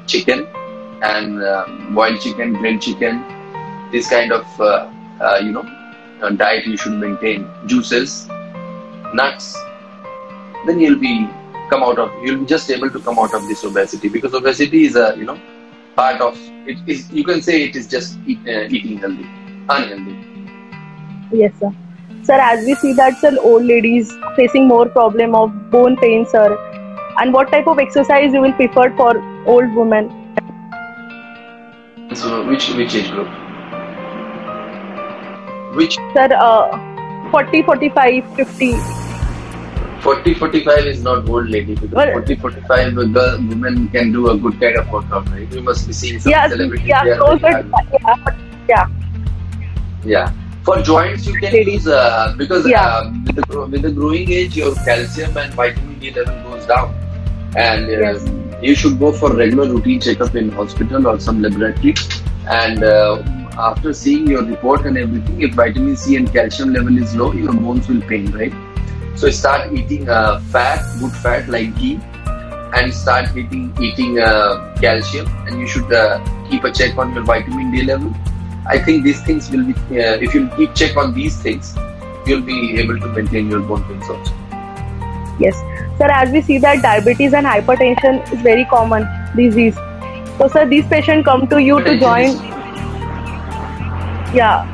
chicken 0.06 0.48
and 1.02 1.42
um, 1.42 1.94
boiled 1.94 2.20
chicken, 2.20 2.54
grilled 2.54 2.80
chicken. 2.80 3.24
This 3.90 4.08
kind 4.08 4.32
of 4.32 4.60
uh, 4.60 4.90
uh, 5.20 5.38
you 5.42 5.52
know 5.52 5.64
diet 6.36 6.66
you 6.66 6.76
should 6.76 6.94
maintain. 6.94 7.48
Juices, 7.66 8.28
nuts. 9.14 9.56
Then 10.66 10.78
you'll 10.78 10.98
be 10.98 11.28
come 11.70 11.82
out 11.82 11.98
of. 11.98 12.10
You'll 12.22 12.40
be 12.40 12.46
just 12.46 12.70
able 12.70 12.90
to 12.90 13.00
come 13.00 13.18
out 13.18 13.34
of 13.34 13.46
this 13.48 13.64
obesity 13.64 14.08
because 14.08 14.34
obesity 14.34 14.84
is 14.86 14.96
a 14.96 15.14
you 15.16 15.24
know 15.24 15.38
part 15.96 16.20
of 16.20 16.38
it. 16.66 16.78
Is 16.86 17.10
you 17.10 17.24
can 17.24 17.42
say 17.42 17.62
it 17.64 17.76
is 17.76 17.86
just 17.86 18.18
eat, 18.26 18.38
uh, 18.46 18.68
eating 18.70 18.98
healthy, 18.98 19.26
unhealthy. 19.68 20.16
Yes, 21.32 21.52
sir. 21.58 21.74
Sir, 22.22 22.34
as 22.34 22.64
we 22.64 22.74
see 22.76 22.92
that 22.92 23.18
sir, 23.18 23.36
old 23.40 23.64
ladies 23.64 24.12
facing 24.36 24.68
more 24.68 24.88
problem 24.88 25.34
of 25.34 25.70
bone 25.70 25.96
pain, 25.96 26.24
sir. 26.24 26.56
And 27.18 27.34
what 27.34 27.50
type 27.50 27.66
of 27.66 27.78
exercise 27.78 28.32
you 28.32 28.40
will 28.40 28.52
prefer 28.52 28.90
for 28.96 29.20
old 29.46 29.74
women? 29.74 30.21
So 32.14 32.44
which 32.46 32.68
which 32.74 32.94
age 32.94 33.10
group? 33.10 33.28
Which 35.76 35.94
Sir, 36.14 36.28
uh, 36.36 37.30
40, 37.30 37.62
45, 37.62 38.36
50. 38.36 38.74
40 40.00 40.34
45 40.34 40.86
is 40.86 41.02
not 41.02 41.28
old 41.28 41.48
lady 41.48 41.74
because 41.74 41.92
Well- 41.92 42.12
40 42.12 42.34
45 42.34 42.98
a 42.98 43.06
girl, 43.06 43.38
women 43.48 43.88
can 43.88 44.10
do 44.12 44.28
a 44.30 44.36
good 44.36 44.60
kind 44.60 44.76
of 44.76 44.90
workout 44.90 45.28
right 45.30 45.50
you 45.54 45.62
must 45.62 45.86
be 45.86 45.92
seeing 45.92 46.18
some 46.18 46.32
Yeah, 46.32 46.48
celebrities 46.48 46.86
yeah, 46.88 47.04
they 47.04 47.10
are 47.12 47.18
closer. 47.18 47.38
very 47.38 47.62
hard. 48.02 48.34
Yeah, 48.68 48.86
yeah. 48.86 48.86
yeah 50.04 50.32
for 50.64 50.82
joints 50.82 51.24
you 51.26 51.34
can 51.34 51.54
use 51.54 51.86
uh, 51.86 52.34
because 52.36 52.66
Yeah. 52.68 52.84
uh, 52.84 53.12
with, 53.26 53.36
the, 53.36 53.60
with 53.66 53.82
the 53.82 53.92
growing 53.92 54.30
age 54.32 54.56
your 54.56 54.74
calcium 54.74 55.36
and 55.36 55.54
vitamin 55.54 55.98
D 56.00 56.10
level 56.10 56.50
goes 56.50 56.66
down 56.66 56.92
and 57.56 57.86
uh, 57.86 58.00
Yes. 58.06 58.24
You 58.62 58.74
should 58.74 58.98
go 58.98 59.12
for 59.12 59.34
regular 59.34 59.68
routine 59.68 60.00
checkup 60.00 60.34
in 60.36 60.50
hospital 60.50 61.06
or 61.06 61.18
some 61.20 61.42
laboratory. 61.42 61.94
And 62.48 62.84
uh, 62.84 63.22
after 63.58 63.92
seeing 63.92 64.26
your 64.26 64.44
report 64.44 64.86
and 64.86 64.96
everything 64.96 65.42
if 65.42 65.54
vitamin 65.54 65.96
C 65.96 66.16
and 66.16 66.32
calcium 66.32 66.72
level 66.72 66.96
is 66.96 67.14
low 67.14 67.32
your 67.32 67.52
bones 67.52 67.88
will 67.88 68.00
pain 68.02 68.30
right? 68.32 68.52
So 69.16 69.30
start 69.30 69.72
eating 69.72 70.08
uh, 70.08 70.40
fat 70.40 70.82
good 71.00 71.12
fat 71.12 71.48
like 71.48 71.76
ghee 71.78 72.00
and 72.74 72.92
start 72.92 73.36
eating 73.36 73.72
eating 73.80 74.18
uh, 74.18 74.74
calcium. 74.80 75.26
And 75.46 75.60
you 75.60 75.66
should 75.66 75.92
uh, 75.92 76.24
keep 76.48 76.64
a 76.64 76.72
check 76.72 76.96
on 76.96 77.14
your 77.14 77.24
vitamin 77.24 77.70
D 77.72 77.82
level. 77.82 78.14
I 78.66 78.78
think 78.78 79.04
these 79.04 79.22
things 79.22 79.50
will 79.50 79.64
be, 79.64 79.72
uh, 79.72 80.16
if 80.26 80.34
you 80.34 80.48
keep 80.56 80.74
check 80.74 80.96
on 80.96 81.12
these 81.12 81.36
things, 81.42 81.74
you'll 82.26 82.42
be 82.42 82.78
able 82.78 82.98
to 82.98 83.08
maintain 83.08 83.50
your 83.50 83.60
bone 83.60 83.82
pains 83.84 84.08
also. 84.08 84.41
Yes. 85.42 85.60
Sir, 85.98 86.08
as 86.16 86.30
we 86.30 86.40
see 86.42 86.58
that 86.58 86.82
diabetes 86.82 87.34
and 87.34 87.46
hypertension 87.46 88.20
is 88.32 88.40
very 88.42 88.64
common 88.66 89.08
disease. 89.36 89.74
So, 90.38 90.48
sir, 90.48 90.66
these 90.66 90.86
patients 90.86 91.24
come 91.24 91.46
to 91.48 91.58
you 91.62 91.82
to 91.82 91.98
join. 91.98 92.36
Yeah. 94.38 94.68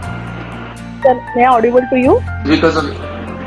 Sir, 1.03 1.15
may 1.37 1.45
I 1.45 1.53
audible 1.53 1.87
to 1.91 1.99
you? 1.99 2.21
Because 2.45 2.77
of, 2.77 2.85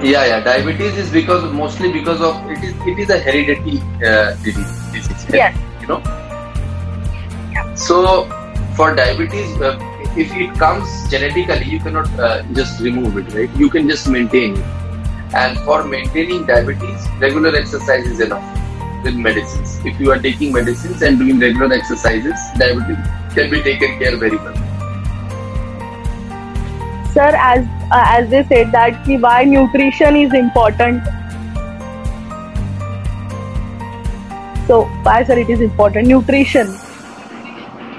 yeah, 0.03 0.25
yeah, 0.25 0.43
diabetes 0.43 0.97
is 0.97 1.11
because 1.11 1.53
mostly 1.53 1.91
because 1.91 2.21
of, 2.21 2.35
it 2.49 2.63
is, 2.63 2.73
it 2.87 2.99
is 2.99 3.09
a 3.09 3.19
hereditary 3.19 3.79
uh, 4.05 4.35
disease. 4.43 4.91
disease 4.91 5.25
Yes. 5.33 5.57
You 5.81 5.87
know? 5.87 6.01
So, 7.75 8.25
for 8.75 8.95
diabetes, 8.95 9.61
uh, 9.61 9.77
if 10.17 10.31
it 10.33 10.53
comes 10.55 11.09
genetically, 11.09 11.65
you 11.71 11.79
cannot 11.79 12.07
uh, 12.19 12.43
just 12.53 12.79
remove 12.81 13.17
it, 13.17 13.33
right? 13.33 13.49
You 13.55 13.69
can 13.69 13.87
just 13.87 14.07
maintain 14.09 14.57
it. 14.57 14.80
And 15.33 15.57
for 15.59 15.83
maintaining 15.83 16.45
diabetes, 16.45 17.07
regular 17.19 17.55
exercise 17.55 18.05
is 18.05 18.19
enough 18.19 18.43
with 19.03 19.15
medicines. 19.15 19.79
If 19.85 19.99
you 19.99 20.11
are 20.11 20.19
taking 20.19 20.51
medicines 20.51 21.01
and 21.01 21.17
doing 21.17 21.39
regular 21.39 21.73
exercises, 21.73 22.39
diabetes 22.57 22.97
can 23.33 23.49
be 23.49 23.61
taken 23.61 23.97
care 23.97 24.17
very 24.17 24.37
well. 24.37 24.55
Sir, 27.13 27.31
as 27.35 27.65
uh, 27.91 28.05
as 28.07 28.29
they 28.29 28.43
said 28.45 28.71
that 28.71 29.07
why 29.21 29.43
nutrition 29.43 30.15
is 30.15 30.33
important. 30.33 31.03
So 34.67 34.83
why 35.03 35.23
sir 35.23 35.37
it 35.39 35.49
is 35.49 35.61
important? 35.61 36.07
Nutrition. 36.07 36.77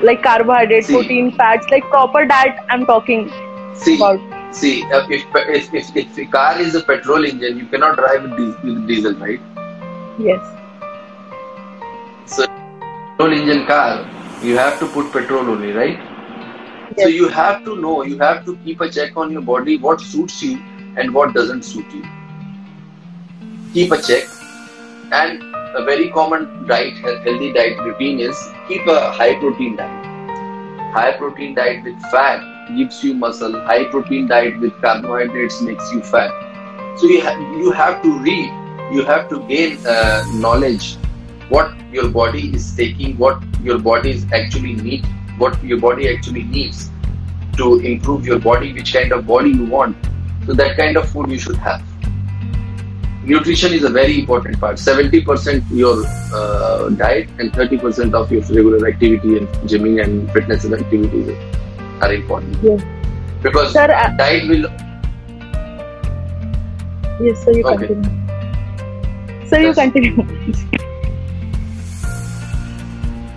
Like 0.03 0.23
carbohydrate, 0.23 0.85
See. 0.85 0.95
protein, 0.95 1.33
fats, 1.33 1.67
like 1.71 1.85
proper 1.85 2.25
diet 2.27 2.57
I'm 2.69 2.87
talking 2.87 3.31
See, 3.75 3.97
about. 3.97 4.42
See, 4.53 4.83
if, 4.83 5.25
if, 5.35 5.75
if, 5.75 5.97
if 5.97 6.19
a 6.19 6.27
car 6.27 6.61
is 6.61 6.75
a 6.75 6.83
petrol 6.83 7.25
engine, 7.25 7.59
you 7.59 7.67
cannot 7.67 7.97
drive 7.97 8.23
with, 8.23 8.87
diesel, 8.87 9.15
right? 9.15 9.41
Yes. 10.19 10.41
So, 12.27 12.47
petrol 12.47 13.33
engine 13.33 13.67
car, 13.67 14.09
you 14.43 14.57
have 14.57 14.79
to 14.81 14.87
put 14.89 15.13
petrol 15.13 15.49
only, 15.49 15.73
right? 15.73 15.99
Yes. 16.97 17.05
So 17.05 17.09
you 17.09 17.29
have 17.29 17.65
to 17.65 17.77
know, 17.81 18.03
you 18.05 18.19
have 18.19 18.45
to 18.45 18.57
keep 18.65 18.81
a 18.81 18.91
check 18.91 19.17
on 19.17 19.33
your 19.33 19.43
body, 19.43 19.79
what 19.79 20.01
suits 20.01 20.43
you 20.43 20.59
and 20.97 21.15
what 21.15 21.33
doesn't 21.35 21.65
suit 21.65 21.91
you. 21.93 22.05
Keep 23.73 23.93
a 23.93 24.03
check, 24.03 24.29
and 25.13 25.43
a 25.75 25.85
very 25.85 26.11
common 26.11 26.67
diet, 26.67 26.99
healthy 26.99 27.53
diet 27.55 27.79
routine 27.79 28.21
is 28.21 28.37
keep 28.69 28.87
a 28.87 29.11
high 29.13 29.35
protein 29.37 29.77
diet. 29.77 30.07
High 30.93 31.17
protein 31.17 31.55
diet 31.55 31.83
with 31.83 31.99
fat 32.11 32.52
gives 32.77 33.03
you 33.05 33.15
muscle. 33.15 33.61
High 33.61 33.85
protein 33.85 34.27
diet 34.27 34.61
with 34.61 34.81
carbohydrates 34.81 35.61
makes 35.61 35.93
you 35.93 36.03
fat. 36.03 36.31
So 36.99 37.07
you 37.07 37.23
ha- 37.23 37.39
you 37.59 37.71
have 37.73 38.03
to 38.03 38.19
read, 38.19 38.51
you 38.93 39.05
have 39.05 39.29
to 39.31 39.41
gain 39.49 39.79
uh, 39.87 40.25
knowledge 40.35 40.97
what 41.49 41.73
your 41.93 42.09
body 42.09 42.55
is 42.55 42.75
taking, 42.75 43.17
what 43.19 43.43
your 43.63 43.79
body 43.79 44.11
is 44.11 44.27
actually 44.33 44.75
need, 44.75 45.07
what 45.39 45.63
your 45.63 45.79
body 45.79 46.15
actually 46.15 46.45
needs 46.45 46.91
to 47.57 47.79
improve 47.81 48.27
your 48.27 48.39
body, 48.39 48.73
which 48.73 48.93
kind 48.93 49.13
of 49.13 49.27
body 49.27 49.51
you 49.51 49.67
want. 49.67 49.97
So 50.47 50.55
that 50.55 50.77
kind 50.77 50.97
of 50.97 51.09
food 51.11 51.31
you 51.31 51.39
should 51.39 51.57
have. 51.57 51.83
nutrition 53.25 53.73
is 53.73 53.85
a 53.85 53.89
very 53.89 54.19
important 54.21 54.59
part. 54.61 54.77
70% 54.77 55.65
your 55.71 56.05
uh, 56.35 56.89
diet 56.91 57.29
and 57.39 57.53
30% 57.53 58.15
of 58.15 58.33
your 58.33 58.43
regular 58.43 58.89
activity 58.89 59.37
and 59.39 59.49
gymming 59.73 60.03
and 60.05 60.31
fitness 60.33 60.65
activities 60.65 61.29
are 62.03 62.13
important. 62.13 62.57
Yes. 62.63 62.83
Because 63.43 63.73
Sir, 63.73 63.91
uh, 63.91 64.09
diet 64.17 64.49
will 64.49 64.67
Yes, 67.21 67.45
sir, 67.45 67.53
you 67.53 67.65
Okay. 67.73 67.87
continue. 67.87 69.49
Sir, 69.49 69.59
you 69.61 69.73
continue. 69.75 70.27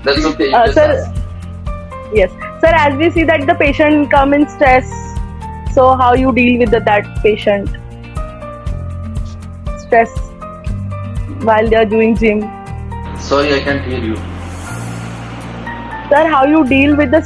that's 0.04 0.26
okay. 0.26 0.52
Uh, 0.52 0.72
sir, 0.72 0.86
ask. 0.92 2.14
yes. 2.14 2.32
Sir, 2.62 2.72
as 2.84 2.96
we 2.98 3.10
see 3.12 3.24
that 3.24 3.46
the 3.48 3.56
patient 3.56 4.10
come 4.12 4.34
in 4.34 4.48
stress, 4.50 4.88
so 5.74 5.96
how 5.96 6.14
you 6.14 6.32
deal 6.34 6.60
with 6.60 6.72
the, 6.72 6.80
that 6.80 7.10
patient? 7.22 7.70
Stress 9.86 10.10
while 11.50 11.68
they 11.68 11.76
are 11.76 11.86
doing 11.86 12.16
gym. 12.16 12.42
Sorry, 13.20 13.54
I 13.54 13.60
can't 13.60 13.86
hear 13.86 14.00
you. 14.00 14.16
Sir, 16.10 16.28
how 16.32 16.46
you 16.46 16.64
deal 16.66 16.96
with 16.96 17.12
the 17.12 17.22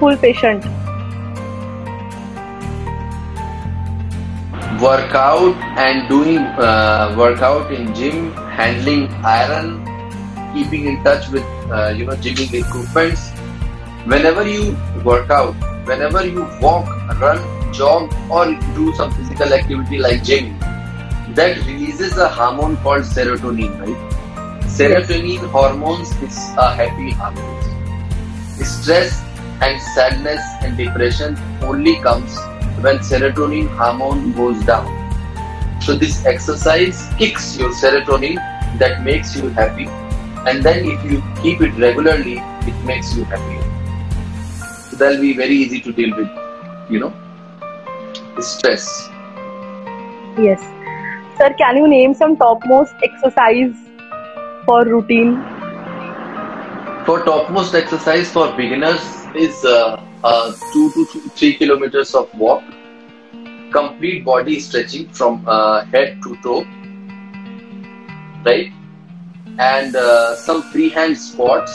stressful 0.00 0.16
patient? 0.16 0.64
Workout 4.80 5.56
and 5.76 6.08
doing 6.08 6.38
uh, 6.38 7.14
workout 7.18 7.72
in 7.72 7.94
gym, 7.94 8.32
handling 8.32 9.08
iron, 9.24 9.84
keeping 10.54 10.86
in 10.86 11.04
touch 11.04 11.28
with 11.28 11.44
uh, 11.70 11.92
you 11.96 12.06
know 12.06 12.16
gymming 12.16 12.52
equipments. 12.54 13.30
Whenever 14.06 14.46
you 14.48 14.76
work 15.04 15.30
out, 15.30 15.54
whenever 15.86 16.26
you 16.26 16.46
walk, 16.62 16.88
run, 17.20 17.38
jog, 17.72 18.10
or 18.30 18.46
do 18.74 18.92
some 18.94 19.12
physical 19.12 19.52
activity 19.52 19.98
like 19.98 20.24
gym, 20.24 20.58
that 21.34 21.58
releases 21.66 22.16
a 22.16 22.28
hormone 22.28 22.76
called 22.78 23.02
serotonin, 23.02 23.78
right? 23.80 24.00
Serotonin 24.64 25.50
hormones 25.50 26.10
is 26.22 26.38
a 26.56 26.74
happy 26.74 27.10
hormone. 27.10 27.60
Stress 28.62 29.29
and 29.60 29.80
sadness 29.94 30.40
and 30.62 30.76
depression 30.76 31.36
only 31.62 31.96
comes 32.00 32.36
when 32.84 32.98
serotonin 32.98 33.68
hormone 33.68 34.32
goes 34.32 34.62
down. 34.64 34.88
So 35.80 35.96
this 35.96 36.24
exercise 36.24 37.08
kicks 37.18 37.58
your 37.58 37.70
serotonin 37.70 38.36
that 38.78 39.02
makes 39.02 39.36
you 39.36 39.48
happy 39.50 39.86
and 40.48 40.62
then 40.62 40.86
if 40.86 41.04
you 41.04 41.22
keep 41.42 41.60
it 41.60 41.72
regularly 41.78 42.38
it 42.66 42.84
makes 42.84 43.14
you 43.16 43.24
happier. 43.24 43.62
So 44.88 44.96
that'll 44.96 45.20
be 45.20 45.34
very 45.34 45.54
easy 45.54 45.80
to 45.80 45.92
deal 45.92 46.16
with, 46.16 46.28
you 46.88 47.00
know, 47.00 47.12
stress. 48.40 49.08
Yes. 50.38 50.60
Sir, 51.36 51.54
can 51.58 51.76
you 51.76 51.88
name 51.88 52.14
some 52.14 52.36
topmost 52.36 52.94
exercise 53.02 53.74
for 54.64 54.84
routine? 54.84 55.34
For 57.04 57.24
topmost 57.24 57.74
exercise 57.74 58.30
for 58.30 58.52
beginners 58.56 59.19
is 59.36 59.64
uh, 59.64 60.02
uh, 60.24 60.52
two 60.72 60.90
to 60.92 61.04
three 61.30 61.54
kilometers 61.54 62.14
of 62.14 62.32
walk, 62.34 62.62
complete 63.72 64.24
body 64.24 64.60
stretching 64.60 65.08
from 65.08 65.46
uh, 65.46 65.84
head 65.86 66.20
to 66.22 66.36
toe, 66.42 66.64
right? 68.44 68.72
And 69.58 69.96
uh, 69.96 70.36
some 70.36 70.62
freehand 70.70 71.18
squats, 71.18 71.72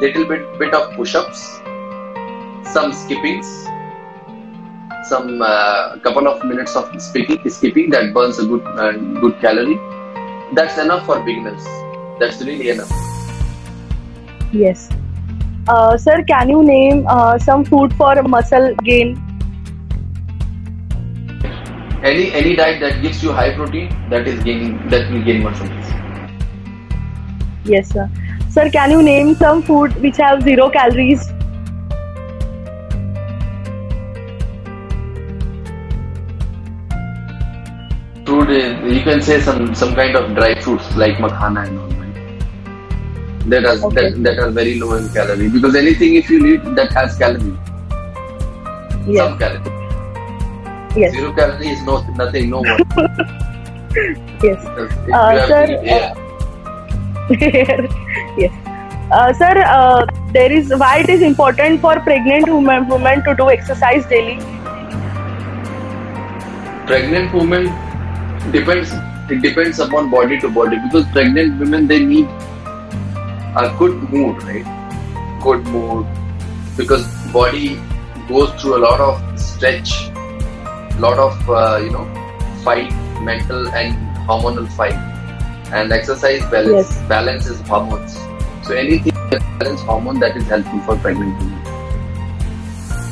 little 0.00 0.26
bit 0.26 0.58
bit 0.58 0.74
of 0.74 0.94
push-ups, 0.94 1.40
some 2.72 2.92
skippings, 2.92 3.46
some 5.08 5.42
uh, 5.42 5.98
couple 5.98 6.26
of 6.26 6.44
minutes 6.44 6.74
of 6.76 6.90
speaking, 7.00 7.38
skipping 7.48 7.90
that 7.90 8.12
burns 8.14 8.38
a 8.38 8.46
good 8.46 8.64
uh, 8.78 8.92
good 9.20 9.38
calorie. 9.40 9.78
That's 10.54 10.78
enough 10.78 11.06
for 11.06 11.20
beginners. 11.20 11.64
That's 12.20 12.42
really 12.42 12.70
enough. 12.70 12.90
Yes. 14.52 14.88
Uh, 15.68 15.96
sir, 15.96 16.22
can 16.24 16.48
you 16.48 16.62
name 16.64 17.06
uh, 17.08 17.38
some 17.38 17.64
food 17.64 17.94
for 17.94 18.20
muscle 18.24 18.74
gain? 18.84 19.16
Any 22.02 22.32
any 22.32 22.56
diet 22.56 22.80
that 22.80 23.00
gives 23.00 23.22
you 23.22 23.30
high 23.30 23.54
protein, 23.54 23.94
that 24.10 24.26
is 24.26 24.42
gaining 24.42 24.88
that 24.88 25.08
will 25.12 25.22
gain 25.22 25.44
muscle. 25.44 25.68
Yes, 27.64 27.90
sir. 27.90 28.10
Sir, 28.50 28.68
can 28.70 28.90
you 28.90 29.02
name 29.02 29.36
some 29.36 29.62
food 29.62 29.94
which 30.02 30.16
have 30.16 30.42
zero 30.42 30.68
calories? 30.68 31.28
Fruit, 38.26 38.50
is- 38.50 38.94
you 38.96 39.02
can 39.02 39.20
say 39.22 39.40
some 39.40 39.74
some 39.74 39.94
kind 39.94 40.16
of 40.16 40.34
dry 40.34 40.54
fruits 40.60 40.96
like 40.96 41.16
makhana 41.26 41.68
and 41.68 41.78
all. 41.78 42.01
That 43.46 43.64
has 43.64 43.82
Okay. 43.84 44.10
that, 44.10 44.22
that 44.22 44.38
are 44.38 44.50
very 44.50 44.78
low 44.78 44.94
in 44.94 45.08
calorie 45.10 45.48
because 45.48 45.74
anything 45.74 46.14
if 46.14 46.30
you 46.30 46.44
eat 46.46 46.64
that 46.76 46.92
has 46.92 47.16
calorie, 47.16 47.56
some 49.00 49.12
Yes. 49.14 49.38
calorie. 49.38 49.78
Yes. 50.96 51.12
Zero 51.14 51.32
calorie 51.32 51.68
is 51.68 51.82
no 51.84 52.00
nothing, 52.16 52.50
no 52.50 52.60
one. 52.60 52.80
Yes. 54.42 54.64
Uh, 55.12 55.46
sir, 55.48 55.64
air. 55.82 56.14
yes. 58.38 58.52
Uh, 59.12 59.32
sir, 59.32 59.52
uh, 59.66 60.06
there 60.32 60.50
is 60.50 60.72
why 60.78 60.98
it 61.00 61.10
is 61.10 61.20
important 61.22 61.80
for 61.80 62.00
pregnant 62.00 62.48
women, 62.48 62.88
women 62.88 63.22
to 63.24 63.34
do 63.34 63.50
exercise 63.50 64.06
daily. 64.06 64.38
pregnant 66.86 67.32
women 67.34 67.66
depends 68.54 68.90
it 69.30 69.40
depends 69.42 69.78
upon 69.78 70.10
body 70.10 70.38
to 70.40 70.48
body 70.48 70.78
because 70.86 71.06
pregnant 71.12 71.58
women 71.60 71.86
they 71.86 71.98
need 72.04 72.26
a 73.56 73.74
good 73.78 73.94
mood 74.10 74.42
right 74.44 74.66
good 75.42 75.64
mood 75.66 76.06
because 76.76 77.06
body 77.32 77.80
goes 78.28 78.50
through 78.60 78.76
a 78.76 78.82
lot 78.86 79.00
of 79.00 79.38
stretch 79.38 79.92
lot 80.98 81.18
of 81.18 81.50
uh, 81.50 81.78
you 81.82 81.90
know 81.90 82.04
fight 82.64 82.90
mental 83.22 83.68
and 83.68 83.94
hormonal 84.28 84.68
fight 84.72 84.94
and 85.72 85.92
exercise 85.92 86.40
balance 86.50 86.90
Yes. 86.90 87.08
balances 87.08 87.60
hormones 87.62 88.14
so 88.66 88.74
anything 88.74 89.12
that 89.30 89.42
balance 89.58 89.80
hormone 89.82 90.20
that 90.20 90.36
is 90.36 90.46
helpful 90.46 90.80
for 90.80 90.96
pregnant 90.96 91.38
women 91.38 91.58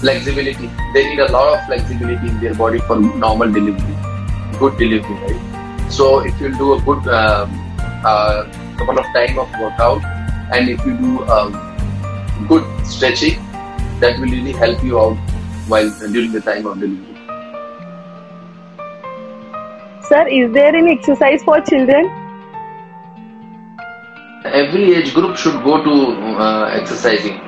flexibility. 0.01 0.71
They 0.95 1.09
need 1.09 1.19
a 1.19 1.31
lot 1.31 1.59
of 1.59 1.67
flexibility 1.67 2.29
in 2.29 2.41
their 2.41 2.55
body 2.55 2.79
for 2.79 2.97
normal 2.99 3.53
delivery, 3.53 3.97
good 4.59 4.79
delivery, 4.79 5.15
right? 5.25 5.93
So 5.93 6.21
if 6.21 6.41
you 6.41 6.57
do 6.57 6.73
a 6.75 6.81
good 6.81 7.07
um, 7.09 7.51
uh, 8.05 8.45
couple 8.79 8.99
of 8.99 9.05
time 9.13 9.39
of 9.39 9.51
workout, 9.61 10.01
and 10.53 10.69
if 10.69 10.85
you 10.85 10.97
do 10.97 11.25
um, 11.29 11.53
good 12.49 12.65
stretching, 12.87 13.35
that 14.01 14.19
will 14.19 14.29
really 14.29 14.53
help 14.53 14.83
you 14.83 14.99
out 14.99 15.17
while 15.69 15.91
during 16.13 16.33
the 16.33 16.41
time 16.41 16.67
of 16.67 16.81
delivery. 16.81 17.07
Sir, 20.03 20.27
is 20.27 20.53
there 20.53 20.75
any 20.75 20.99
exercise 20.99 21.43
for 21.45 21.61
children? 21.61 22.11
Every 24.45 24.95
age 24.95 25.15
group 25.15 25.37
should 25.37 25.63
go 25.63 25.85
to 25.85 25.93
uh, 26.43 26.71
exercising. 26.73 27.39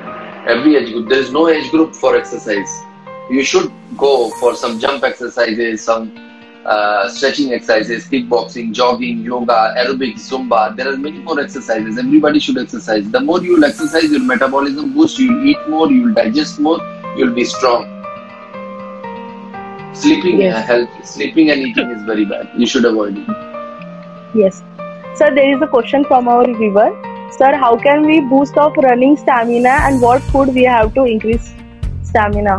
Every 0.47 0.77
age 0.77 0.93
group. 0.93 1.09
There 1.09 1.19
is 1.19 1.31
no 1.31 1.49
age 1.49 1.69
group 1.71 1.93
for 1.95 2.15
exercise. 2.15 2.69
You 3.29 3.43
should 3.43 3.71
go 3.97 4.29
for 4.39 4.55
some 4.55 4.79
jump 4.79 5.03
exercises, 5.03 5.83
some 5.83 6.15
uh, 6.65 7.09
stretching 7.09 7.53
exercises, 7.53 8.05
kickboxing, 8.05 8.71
jogging, 8.73 9.19
yoga, 9.21 9.73
aerobics, 9.77 10.27
zumba. 10.29 10.75
There 10.75 10.91
are 10.91 10.97
many 10.97 11.19
more 11.19 11.39
exercises. 11.39 11.97
Everybody 11.97 12.39
should 12.39 12.57
exercise. 12.57 13.09
The 13.11 13.19
more 13.19 13.41
you 13.41 13.55
will 13.55 13.65
exercise, 13.65 14.11
your 14.11 14.23
metabolism 14.23 14.93
boosts. 14.93 15.19
You 15.19 15.33
will 15.33 15.45
eat 15.45 15.69
more. 15.69 15.91
You 15.91 16.03
will 16.03 16.13
digest 16.13 16.59
more. 16.59 16.79
You 17.17 17.25
will 17.25 17.33
be 17.35 17.45
strong. 17.45 17.89
Sleeping, 19.93 20.39
Yes. 20.41 20.55
uh, 20.55 20.61
health, 20.61 20.89
sleeping 21.05 21.51
and 21.51 21.61
eating 21.61 21.89
is 21.91 22.03
very 22.03 22.25
bad. 22.25 22.49
You 22.57 22.65
should 22.65 22.85
avoid 22.85 23.17
it. 23.17 23.27
Yes. 24.33 24.63
Sir, 25.15 25.33
there 25.35 25.55
is 25.55 25.61
a 25.61 25.67
question 25.67 26.03
from 26.05 26.27
our 26.27 26.45
viewer. 26.45 26.89
Sir, 27.31 27.55
how 27.55 27.75
can 27.77 28.05
we 28.05 28.19
boost 28.21 28.57
of 28.57 28.75
running 28.77 29.17
stamina 29.17 29.69
and 29.69 30.01
what 30.01 30.21
food 30.23 30.53
we 30.53 30.63
have 30.63 30.93
to 30.95 31.03
increase 31.05 31.53
stamina? 32.03 32.57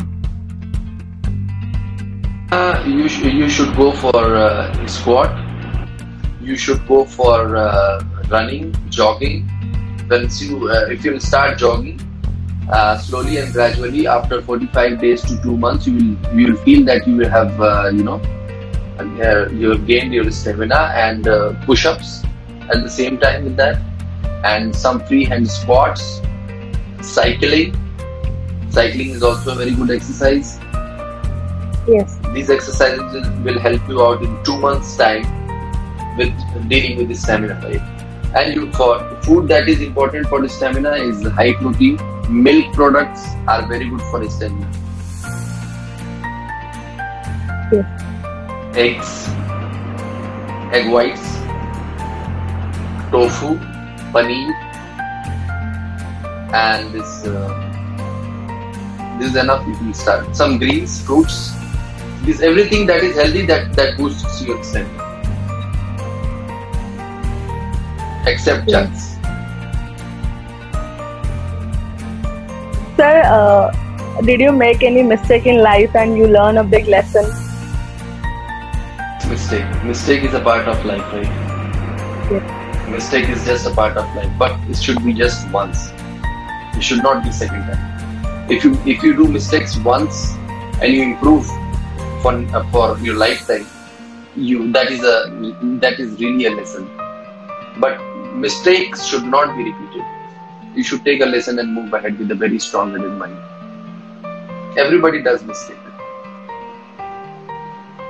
Uh, 2.54 2.84
you, 2.86 3.08
sh- 3.08 3.24
you 3.24 3.48
should 3.48 3.74
go 3.74 3.90
for 3.90 4.36
uh, 4.36 4.86
squat. 4.86 5.30
You 6.40 6.56
should 6.56 6.86
go 6.86 7.04
for 7.04 7.56
uh, 7.56 8.04
running, 8.28 8.72
jogging. 8.90 9.50
Once 10.08 10.40
you, 10.40 10.70
uh, 10.70 10.86
if 10.88 11.04
you 11.04 11.18
start 11.18 11.58
jogging 11.58 11.98
uh, 12.70 12.96
slowly 12.98 13.38
and 13.38 13.52
gradually, 13.52 14.06
after 14.06 14.40
45 14.40 15.00
days 15.00 15.22
to 15.22 15.42
two 15.42 15.56
months, 15.56 15.88
you 15.88 15.94
will 15.94 16.38
you 16.38 16.46
will 16.52 16.60
feel 16.62 16.84
that 16.84 17.08
you 17.08 17.16
will 17.16 17.28
have 17.28 17.60
uh, 17.60 17.90
you 17.92 18.04
know 18.04 18.20
you 19.58 19.70
have 19.70 19.84
gained 19.88 20.14
your 20.14 20.30
stamina 20.30 20.92
and 20.94 21.26
push-ups 21.66 22.22
at 22.72 22.84
the 22.84 22.90
same 22.98 23.18
time 23.18 23.42
with 23.42 23.56
that, 23.56 23.82
and 24.44 24.76
some 24.76 25.04
freehand 25.06 25.50
squats, 25.50 26.20
cycling. 27.02 27.74
Cycling 28.70 29.10
is 29.10 29.24
also 29.24 29.54
a 29.54 29.56
very 29.56 29.74
good 29.74 29.90
exercise 29.90 30.60
Yes. 31.86 32.18
These 32.34 32.50
exercises 32.50 33.28
will- 33.44 33.58
help 33.66 33.88
you 33.88 34.02
out 34.04 34.22
in 34.22 34.32
two 34.44 34.58
months 34.58 34.96
time 34.96 35.24
with 36.18 36.32
dealing 36.68 36.96
with 36.98 37.08
the 37.08 37.14
stamina, 37.14 37.60
right? 37.64 37.82
And 38.36 38.54
you, 38.54 38.70
for 38.72 38.92
food 39.22 39.48
that 39.48 39.68
is 39.68 39.80
important 39.80 40.26
for 40.28 40.40
the 40.40 40.48
stamina 40.48 40.92
is 41.10 41.22
high 41.40 41.52
protein. 41.54 41.98
Milk 42.28 42.72
products 42.74 43.26
are 43.46 43.66
very 43.66 43.88
good 43.88 44.02
for 44.10 44.20
the 44.24 44.30
stamina. 44.30 44.68
Yes. 47.72 48.76
Eggs, 48.76 49.12
egg 50.78 50.90
whites, 50.90 51.26
tofu, 53.10 53.56
paneer, 54.12 54.52
and 56.52 56.92
this. 56.92 57.24
Uh, 57.24 57.60
this 59.18 59.30
is 59.30 59.36
enough. 59.36 59.66
You 59.68 59.74
can 59.74 59.94
start 59.94 60.34
some 60.36 60.58
greens, 60.58 61.00
fruits. 61.02 61.52
This 62.24 62.40
everything 62.40 62.86
that 62.86 63.02
is 63.04 63.16
healthy 63.16 63.44
that 63.46 63.74
that 63.76 63.98
boosts 63.98 64.42
your 64.42 64.62
stamina. 64.64 65.04
Except 68.26 68.68
Yes. 68.74 69.10
Sir, 72.96 73.22
uh, 73.26 73.70
did 74.22 74.40
you 74.40 74.52
make 74.52 74.82
any 74.82 75.02
mistake 75.02 75.46
in 75.46 75.58
life 75.58 75.94
and 75.94 76.16
you 76.16 76.26
learn 76.26 76.56
a 76.58 76.64
big 76.64 76.86
lesson? 76.86 77.26
Mistake. 79.28 79.84
Mistake 79.84 80.22
is 80.22 80.32
a 80.34 80.40
part 80.40 80.68
of 80.68 80.84
life, 80.84 81.12
right? 81.12 81.34
Yes. 82.30 82.88
Mistake 82.88 83.28
is 83.28 83.44
just 83.44 83.66
a 83.66 83.74
part 83.74 83.98
of 83.98 84.14
life, 84.16 84.30
but 84.38 84.56
it 84.70 84.80
should 84.80 85.04
be 85.04 85.12
just 85.12 85.50
once. 85.50 85.92
It 86.76 86.82
should 86.82 87.02
not 87.02 87.22
be 87.24 87.32
second 87.32 87.66
time. 87.72 88.48
If 88.48 88.64
you 88.64 88.72
if 88.94 89.02
you 89.02 89.14
do 89.20 89.28
mistakes 89.36 89.76
once 89.90 90.24
and 90.80 90.92
you 90.92 91.02
improve 91.02 91.52
for 92.24 92.32
uh, 92.58 92.64
for 92.72 92.98
your 93.06 93.16
lifetime, 93.22 93.66
you 94.34 94.72
that 94.72 94.90
is 94.90 95.02
a 95.12 95.16
that 95.86 96.00
is 96.04 96.12
really 96.20 96.46
a 96.50 96.52
lesson. 96.58 96.84
But 97.84 98.04
mistakes 98.44 99.04
should 99.06 99.26
not 99.34 99.56
be 99.56 99.64
repeated. 99.64 100.04
You 100.76 100.84
should 100.90 101.04
take 101.08 101.20
a 101.26 101.26
lesson 101.32 101.58
and 101.64 101.74
move 101.78 101.92
ahead 101.98 102.18
with 102.18 102.30
a 102.36 102.38
very 102.44 102.58
strong-headed 102.58 103.18
mind. 103.24 104.78
Everybody 104.84 105.22
does 105.26 105.44
mistake. 105.50 105.76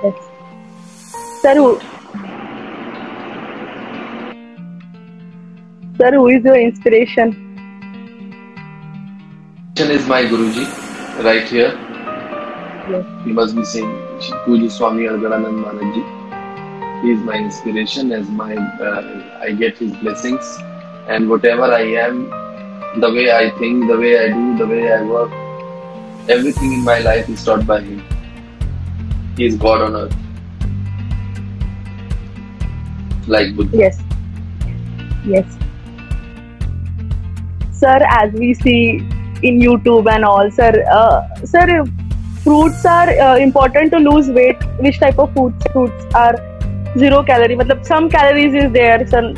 Yes. 0.05 0.15
Sir, 1.43 1.55
who, 1.57 1.81
sir, 5.99 6.13
who 6.15 6.29
is 6.29 6.45
your 6.45 6.57
inspiration? 6.61 7.41
Is 9.99 10.07
my 10.07 10.23
Guruji 10.33 10.65
right 11.29 11.55
here. 11.57 11.71
Yes. 12.91 13.05
You 13.27 13.35
must 13.35 13.57
be 13.57 13.65
saying 13.65 14.04
Guruji 14.47 14.71
Swami 14.71 15.09
Maharaj. 15.09 17.03
He 17.03 17.11
is 17.11 17.21
my 17.21 17.35
inspiration 17.35 18.13
as 18.13 18.29
my 18.29 18.55
uh, 18.57 19.41
I 19.43 19.53
get 19.53 19.79
his 19.79 19.93
blessings 19.97 20.59
and 21.09 21.29
whatever 21.29 21.65
I 21.65 21.83
am, 21.83 22.31
the 23.01 23.13
way 23.13 23.31
I 23.31 23.51
think, 23.59 23.89
the 23.89 23.99
way 23.99 24.19
I 24.19 24.29
do, 24.29 24.57
the 24.57 24.67
way 24.67 24.93
I 24.93 25.03
work, 25.03 25.31
everything 26.29 26.73
in 26.73 26.85
my 26.85 26.99
life 27.01 27.29
is 27.29 27.45
taught 27.45 27.67
by 27.67 27.81
him. 27.81 28.03
He 29.37 29.47
is 29.47 29.57
God 29.57 29.83
on 29.83 29.97
earth. 29.97 30.17
Like 33.27 33.55
Buddha. 33.57 33.77
Yes. 33.77 34.01
Yes. 35.27 35.45
Sir, 37.73 37.99
as 38.09 38.33
we 38.33 38.55
see 38.55 38.97
in 39.43 39.61
YouTube 39.61 40.11
and 40.11 40.25
all, 40.25 40.51
sir, 40.51 40.85
uh, 40.91 41.35
sir, 41.45 41.85
fruits 42.45 42.85
are 42.85 43.09
uh, 43.09 43.37
important 43.39 43.91
to 43.93 43.99
lose 43.99 44.31
weight. 44.31 44.63
Which 44.79 45.01
type 45.01 45.19
of 45.19 45.35
foods? 45.35 45.67
Fruits 45.73 46.15
are 46.15 46.35
zero 46.99 47.23
calorie. 47.23 47.57
Matlab, 47.57 47.85
some 47.85 48.09
calories 48.09 48.55
is 48.63 48.73
there. 48.73 49.07
Some 49.09 49.35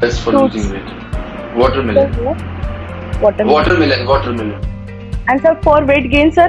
Best 0.00 0.20
for 0.22 0.32
Fruits. 0.32 0.54
losing 0.56 0.72
weight. 0.72 1.56
Watermelon. 1.56 2.16
Watermelon. 3.20 3.52
Watermelon, 3.52 4.06
watermelon. 4.06 4.64
And 5.28 5.40
sir, 5.40 5.58
for 5.62 5.84
weight 5.84 6.10
gain, 6.10 6.32
sir. 6.32 6.48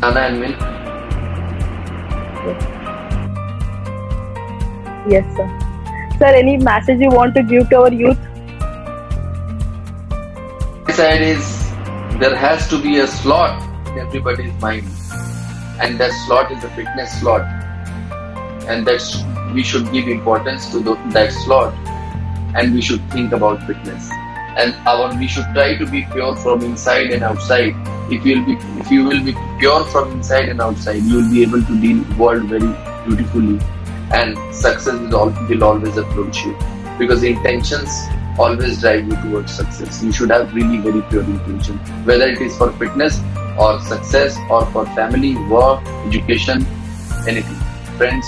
Banana 0.00 0.20
and 0.20 0.40
milk. 0.40 0.58
Yes, 5.08 5.36
sir. 5.36 5.48
Sir, 6.18 6.32
any 6.44 6.56
message 6.56 7.00
you 7.00 7.10
want 7.10 7.34
to 7.34 7.42
give 7.42 7.68
to 7.70 7.82
our 7.82 7.92
youth? 7.92 8.18
side 10.94 11.22
is 11.22 11.53
there 12.18 12.36
has 12.36 12.68
to 12.68 12.80
be 12.80 12.98
a 13.00 13.06
slot 13.08 13.60
in 13.88 13.98
everybody's 13.98 14.54
mind. 14.60 14.86
And 15.80 15.98
that 15.98 16.12
slot 16.26 16.52
is 16.52 16.62
a 16.62 16.70
fitness 16.70 17.20
slot. 17.20 17.42
And 18.68 18.86
that's 18.86 19.24
we 19.52 19.64
should 19.64 19.90
give 19.92 20.06
importance 20.06 20.70
to 20.70 20.78
the, 20.78 20.94
that 21.10 21.32
slot. 21.32 21.74
And 22.54 22.72
we 22.72 22.80
should 22.80 23.02
think 23.10 23.32
about 23.32 23.66
fitness. 23.66 24.08
And 24.56 24.74
our 24.86 25.16
we 25.18 25.26
should 25.26 25.46
try 25.54 25.76
to 25.76 25.86
be 25.86 26.06
pure 26.12 26.36
from 26.36 26.62
inside 26.62 27.10
and 27.10 27.24
outside. 27.24 27.74
If 28.12 28.24
you 28.24 28.38
will 28.38 28.46
be 28.46 28.56
if 28.80 28.90
you 28.92 29.04
will 29.04 29.24
be 29.24 29.34
pure 29.58 29.84
from 29.86 30.12
inside 30.12 30.48
and 30.48 30.60
outside 30.60 31.02
you 31.02 31.16
will 31.16 31.30
be 31.30 31.42
able 31.42 31.62
to 31.62 31.80
deal 31.80 32.04
world 32.16 32.44
very 32.44 32.72
beautifully. 33.04 33.58
And 34.12 34.38
success 34.54 34.86
will 34.86 35.64
always 35.64 35.96
approach 35.96 36.44
you. 36.44 36.56
Because 36.96 37.24
intentions 37.24 37.90
always 38.38 38.80
drive 38.80 39.06
you 39.06 39.16
towards 39.16 39.52
success. 39.52 40.02
You 40.02 40.12
should 40.12 40.30
have 40.30 40.54
really 40.54 40.78
very 40.78 41.02
pure 41.02 41.22
intention, 41.22 41.78
whether 42.04 42.26
it 42.26 42.40
is 42.40 42.56
for 42.56 42.72
fitness 42.72 43.20
or 43.58 43.80
success 43.80 44.36
or 44.50 44.66
for 44.66 44.86
family, 44.86 45.36
work, 45.46 45.86
education, 46.06 46.66
anything, 47.28 47.56
friends, 47.96 48.26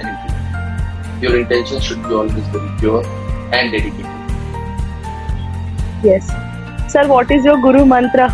anything. 0.00 1.22
Your 1.22 1.38
intention 1.38 1.80
should 1.80 2.02
be 2.02 2.14
always 2.14 2.46
very 2.48 2.70
pure 2.78 3.04
and 3.52 3.70
dedicated. 3.70 4.06
Yes. 6.02 6.26
Sir, 6.90 7.06
what 7.06 7.30
is 7.30 7.44
your 7.44 7.60
Guru 7.60 7.84
mantra? 7.84 8.30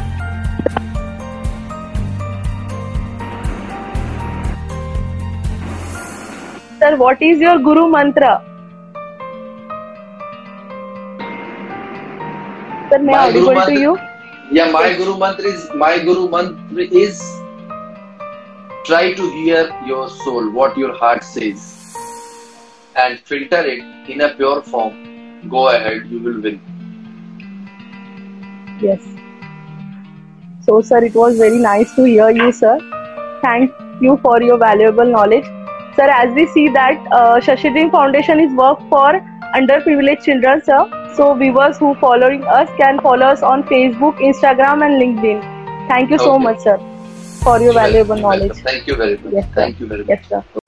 Sir, 6.78 6.96
what 6.96 7.20
is 7.20 7.40
your 7.40 7.59
Guru 7.59 7.90
mantra? 7.90 8.48
Sir, 12.90 12.98
may 12.98 13.14
I 13.14 13.27
My 13.27 13.33
Guru 13.33 13.48
audible 13.48 13.55
to 13.55 13.59
mantra- 13.59 13.81
you? 13.81 13.98
Yeah, 14.51 14.70
my 14.70 14.94
Guru 14.96 15.18
mantra 15.18 15.44
is 15.44 15.68
my 15.74 15.98
Guru 15.98 16.29
mantra 16.31 16.85
is 17.03 17.20
try 18.85 19.12
to 19.12 19.31
hear 19.31 19.62
your 19.87 20.09
soul, 20.09 20.51
what 20.51 20.79
your 20.79 20.94
heart 20.94 21.22
says, 21.22 21.66
and 22.96 23.18
filter 23.20 23.61
it 23.74 24.11
in 24.11 24.22
a 24.22 24.35
pure 24.35 24.62
form. 24.62 24.96
Go 25.48 25.68
ahead, 25.68 26.07
you 26.07 26.20
will 26.20 26.40
win. 26.40 26.61
Yes. 28.81 29.03
So, 30.62 30.81
sir, 30.81 31.05
it 31.05 31.14
was 31.14 31.37
very 31.37 31.59
nice 31.59 31.94
to 31.96 32.05
hear 32.05 32.31
you, 32.31 32.53
sir. 32.53 32.79
Thank 33.42 33.70
you 34.01 34.16
for 34.22 34.42
your 34.42 34.59
valuable 34.59 35.05
knowledge. 35.05 35.44
Sir, 35.96 36.09
as 36.22 36.33
we 36.35 36.46
see 36.46 36.68
that 36.68 37.07
uh, 37.12 37.40
Shashidin 37.40 37.90
Foundation 37.90 38.40
is 38.40 38.53
work 38.53 38.79
for 38.88 39.20
underprivileged 39.55 40.22
children, 40.22 40.62
sir. 40.64 40.98
So, 41.18 41.35
viewers 41.35 41.78
who 41.78 41.94
following 41.96 42.44
us 42.44 42.68
can 42.76 43.00
follow 43.00 43.26
us 43.26 43.42
on 43.42 43.64
Facebook, 43.64 44.20
Instagram, 44.28 44.85
and 44.87 45.02
LinkedIn. 45.02 45.88
Thank 45.88 46.11
you 46.11 46.18
so 46.18 46.38
much, 46.38 46.61
sir, 46.61 46.78
for 47.42 47.59
your 47.61 47.72
valuable 47.72 48.14
knowledge. 48.14 48.52
Thank 48.59 48.87
you 48.87 48.94
very 48.94 49.18
much. 49.18 49.33
Yes. 49.33 49.52
Thank 49.52 49.81
you 49.81 49.88
very 49.88 50.04
much. 50.04 50.16
Yes, 50.16 50.28
sir. 50.28 50.67